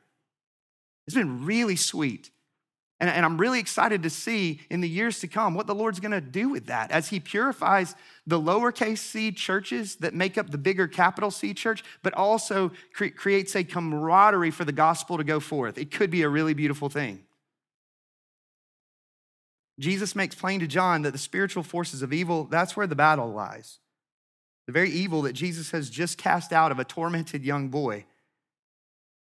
It's 1.05 1.15
been 1.15 1.45
really 1.45 1.75
sweet 1.75 2.31
and, 3.01 3.09
and 3.09 3.25
I'm 3.25 3.39
really 3.39 3.59
excited 3.59 4.03
to 4.03 4.11
see 4.11 4.61
in 4.69 4.79
the 4.79 4.87
years 4.87 5.19
to 5.21 5.27
come 5.27 5.55
what 5.55 5.65
the 5.65 5.73
Lord's 5.73 5.99
gonna 5.99 6.21
do 6.21 6.49
with 6.49 6.67
that 6.67 6.91
as 6.91 7.09
He 7.09 7.19
purifies 7.19 7.95
the 8.27 8.39
lowercase 8.39 8.99
c 8.99 9.31
churches 9.31 9.95
that 9.97 10.13
make 10.13 10.37
up 10.37 10.51
the 10.51 10.57
bigger 10.59 10.87
capital 10.87 11.31
C 11.31 11.55
church, 11.55 11.83
but 12.03 12.13
also 12.13 12.71
cre- 12.93 13.07
creates 13.07 13.55
a 13.55 13.63
camaraderie 13.63 14.51
for 14.51 14.65
the 14.65 14.71
gospel 14.71 15.17
to 15.17 15.23
go 15.23 15.39
forth. 15.39 15.79
It 15.79 15.89
could 15.89 16.11
be 16.11 16.21
a 16.21 16.29
really 16.29 16.53
beautiful 16.53 16.89
thing. 16.89 17.23
Jesus 19.79 20.15
makes 20.15 20.35
plain 20.35 20.59
to 20.59 20.67
John 20.67 21.01
that 21.01 21.11
the 21.11 21.17
spiritual 21.17 21.63
forces 21.63 22.03
of 22.03 22.13
evil, 22.13 22.43
that's 22.43 22.77
where 22.77 22.85
the 22.85 22.95
battle 22.95 23.33
lies. 23.33 23.79
The 24.67 24.73
very 24.73 24.91
evil 24.91 25.23
that 25.23 25.33
Jesus 25.33 25.71
has 25.71 25.89
just 25.89 26.19
cast 26.19 26.53
out 26.53 26.71
of 26.71 26.77
a 26.77 26.85
tormented 26.85 27.43
young 27.43 27.69
boy 27.69 28.05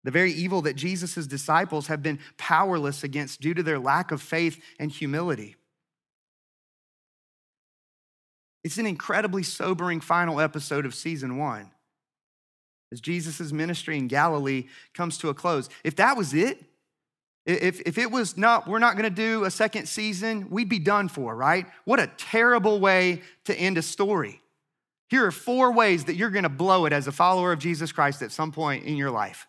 the 0.05 0.11
very 0.11 0.33
evil 0.33 0.63
that 0.63 0.77
Jesus' 0.77 1.27
disciples 1.27 1.89
have 1.89 2.03
been 2.03 2.19
powerless 2.39 3.05
against 3.05 3.41
due 3.41 3.55
to 3.55 3.63
their 3.63 3.79
lack 3.79 4.13
of 4.13 4.23
faith 4.23 4.63
and 4.79 4.91
humility. 4.91 5.57
It's 8.63 8.79
an 8.79 8.87
incredibly 8.87 9.43
sobering 9.43 10.01
final 10.01 10.41
episode 10.41 10.87
of 10.87 10.95
season 10.95 11.37
one 11.39 11.71
as 12.93 13.01
Jesus' 13.01 13.53
ministry 13.53 13.97
in 13.97 14.09
Galilee 14.09 14.67
comes 14.95 15.19
to 15.19 15.29
a 15.29 15.35
close. 15.35 15.69
If 15.85 15.97
that 15.97 16.17
was 16.17 16.35
it, 16.35 16.63
if, 17.47 17.81
if 17.81 17.99
it 17.99 18.11
was 18.11 18.37
not, 18.37 18.69
we're 18.69 18.79
not 18.79 18.97
gonna 18.97 19.11
do 19.11 19.45
a 19.45 19.51
second 19.51 19.87
season, 19.87 20.51
we'd 20.51 20.69
be 20.69 20.79
done 20.79 21.09
for, 21.09 21.35
right? 21.35 21.67
What 21.85 22.01
a 22.01 22.09
terrible 22.19 22.81
way 22.81 23.23
to 23.45 23.55
end 23.55 23.79
a 23.79 23.83
story. 23.83 24.41
Here 25.09 25.25
are 25.27 25.33
four 25.33 25.73
ways 25.73 26.05
that 26.05 26.15
you're 26.15 26.31
gonna 26.31 26.49
blow 26.49 26.85
it 26.85 26.93
as 26.93 27.07
a 27.07 27.13
follower 27.13 27.53
of 27.53 27.59
Jesus 27.59 27.93
Christ 27.93 28.23
at 28.23 28.33
some 28.33 28.53
point 28.53 28.85
in 28.85 28.97
your 28.97 29.11
life. 29.11 29.47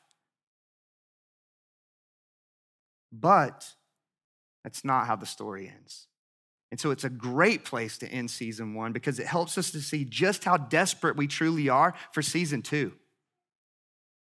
But 3.12 3.74
that's 4.64 4.86
not 4.86 5.08
how 5.08 5.16
the 5.16 5.26
story 5.26 5.72
ends. 5.74 6.08
And 6.72 6.80
so 6.80 6.92
it's 6.92 7.04
a 7.04 7.10
great 7.10 7.66
place 7.66 7.98
to 7.98 8.08
end 8.08 8.32
season 8.32 8.74
one 8.74 8.94
because 8.94 9.20
it 9.20 9.28
helps 9.28 9.58
us 9.58 9.72
to 9.72 9.82
see 9.82 10.06
just 10.06 10.46
how 10.46 10.56
desperate 10.56 11.18
we 11.18 11.28
truly 11.28 11.68
are 11.68 11.94
for 12.14 12.22
season 12.22 12.62
two. 12.62 12.94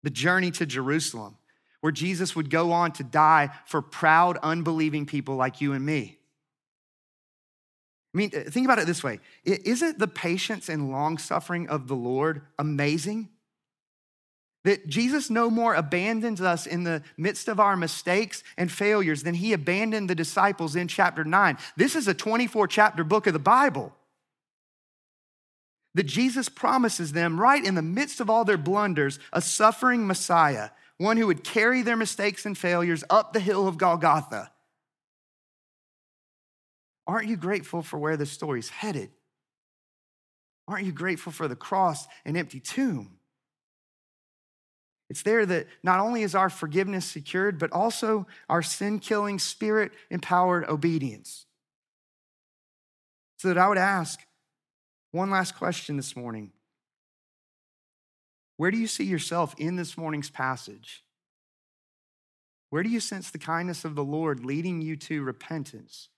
The 0.05 0.11
journey 0.11 0.53
to 0.53 0.65
Jerusalem, 0.65 1.37
where 1.81 1.93
Jesus 1.93 2.37
would 2.37 2.51
go 2.51 2.71
on 2.71 2.93
to 2.93 3.05
die 3.05 3.51
for 3.67 3.83
proud, 3.83 4.39
unbelieving 4.43 5.07
people 5.07 5.35
like 5.35 5.61
you 5.61 5.73
and 5.73 5.85
me. 5.85 6.19
I 8.15 8.19
mean, 8.19 8.31
uh, 8.35 8.51
think 8.51 8.67
about 8.67 8.79
it 8.79 8.87
this 8.87 9.03
way 9.03 9.21
Isn't 9.45 9.99
the 9.99 10.09
patience 10.09 10.69
and 10.69 10.91
long 10.91 11.19
suffering 11.19 11.69
of 11.69 11.89
the 11.89 11.97
Lord 11.97 12.43
amazing? 12.59 13.29
That 14.69 14.87
Jesus 14.87 15.31
no 15.31 15.49
more 15.49 15.73
abandons 15.73 16.43
us 16.43 16.67
in 16.67 16.85
the 16.85 17.03
midst 17.17 17.49
of 17.49 17.59
our 17.59 17.75
mistakes 17.75 18.45
and 18.59 18.71
failures 18.71 19.23
than 19.23 19.33
he 19.33 19.55
abandoned 19.55 20.11
the 20.11 20.15
disciples 20.15 20.77
in 20.77 20.89
chapter 20.89 21.25
9. 21.25 21.57
This 21.79 21.97
is 21.97 22.07
a 22.07 22.13
24 22.13 22.69
chapter 22.69 23.03
book 23.03 23.27
of 23.27 23.33
the 23.33 23.39
Bible. 23.39 23.95
That 25.95 26.05
Jesus 26.05 26.51
promises 26.51 27.13
them, 27.13 27.41
right 27.41 27.65
in 27.65 27.77
the 27.77 27.81
midst 27.81 28.21
of 28.21 28.29
all 28.29 28.45
their 28.45 28.59
blunders, 28.59 29.19
a 29.33 29.41
suffering 29.41 30.07
Messiah, 30.07 30.69
one 30.99 31.17
who 31.17 31.29
would 31.29 31.45
carry 31.45 31.81
their 31.81 31.97
mistakes 31.97 32.45
and 32.45 32.59
failures 32.59 33.03
up 33.09 33.33
the 33.33 33.41
hill 33.41 33.69
of 33.69 33.79
Golgotha. 33.79 34.53
Aren't 37.07 37.29
you 37.29 37.39
grateful 37.39 37.81
for 37.81 37.99
where 37.99 38.19
this 38.19 38.33
story's 38.33 38.69
headed? 38.69 39.09
Aren't 40.69 40.85
you 40.85 40.93
grateful 40.93 41.33
for 41.33 41.49
the 41.49 41.57
cross 41.57 42.07
and 42.27 42.37
empty 42.37 42.61
tomb? 42.61 43.18
It's 45.11 45.23
there 45.23 45.47
that 45.47 45.67
not 45.83 46.01
only 46.01 46.23
is 46.23 46.35
our 46.35 46.51
forgiveness 46.51 47.07
secured, 47.07 47.59
but 47.59 47.73
also 47.73 48.27
our 48.49 48.63
sin 48.63 48.99
killing, 48.99 49.39
spirit 49.39 49.93
empowered 50.11 50.69
obedience. 50.69 51.47
So 53.39 53.49
that 53.49 53.59
I 53.59 53.69
would 53.69 53.79
ask 53.79 54.21
one 55.13 55.31
last 55.31 55.57
question 55.57 55.97
this 55.97 56.15
morning 56.15 56.53
Where 58.57 58.71
do 58.71 58.77
you 58.77 58.87
see 58.87 59.05
yourself 59.05 59.55
in 59.57 59.77
this 59.77 59.97
morning's 59.97 60.31
passage? 60.31 61.05
Where 62.71 62.83
do 62.83 62.91
you 62.91 63.01
sense 63.01 63.31
the 63.31 63.39
kindness 63.39 63.87
of 63.87 63.95
the 63.95 64.05
Lord 64.05 64.45
leading 64.45 64.83
you 64.83 64.95
to 64.97 65.23
repentance? 65.23 66.11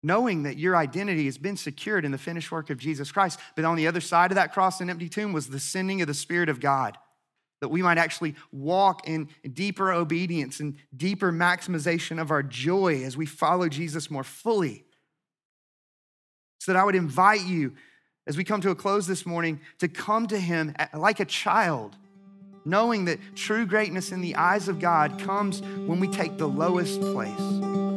Knowing 0.00 0.44
that 0.44 0.56
your 0.56 0.76
identity 0.76 1.24
has 1.24 1.38
been 1.38 1.56
secured 1.56 2.04
in 2.04 2.12
the 2.12 2.18
finished 2.18 2.52
work 2.52 2.70
of 2.70 2.78
Jesus 2.78 3.10
Christ, 3.10 3.40
but 3.56 3.64
on 3.64 3.76
the 3.76 3.88
other 3.88 4.00
side 4.00 4.30
of 4.30 4.36
that 4.36 4.52
cross 4.52 4.80
and 4.80 4.88
empty 4.88 5.08
tomb 5.08 5.32
was 5.32 5.48
the 5.48 5.58
sending 5.58 6.00
of 6.00 6.06
the 6.06 6.14
Spirit 6.14 6.48
of 6.48 6.60
God 6.60 6.96
that 7.60 7.68
we 7.68 7.82
might 7.82 7.98
actually 7.98 8.34
walk 8.52 9.06
in 9.06 9.28
deeper 9.52 9.92
obedience 9.92 10.60
and 10.60 10.76
deeper 10.96 11.32
maximization 11.32 12.20
of 12.20 12.30
our 12.30 12.42
joy 12.42 13.02
as 13.04 13.16
we 13.16 13.26
follow 13.26 13.68
Jesus 13.68 14.10
more 14.10 14.24
fully. 14.24 14.84
So 16.58 16.72
that 16.72 16.78
I 16.78 16.84
would 16.84 16.94
invite 16.94 17.44
you, 17.44 17.74
as 18.26 18.36
we 18.36 18.44
come 18.44 18.60
to 18.62 18.70
a 18.70 18.74
close 18.74 19.06
this 19.06 19.24
morning, 19.24 19.60
to 19.78 19.88
come 19.88 20.26
to 20.28 20.38
Him 20.38 20.74
like 20.94 21.20
a 21.20 21.24
child, 21.24 21.96
knowing 22.64 23.06
that 23.06 23.18
true 23.34 23.66
greatness 23.66 24.12
in 24.12 24.20
the 24.20 24.36
eyes 24.36 24.68
of 24.68 24.78
God 24.78 25.18
comes 25.18 25.62
when 25.62 26.00
we 26.00 26.08
take 26.08 26.36
the 26.36 26.48
lowest 26.48 27.00
place 27.00 27.89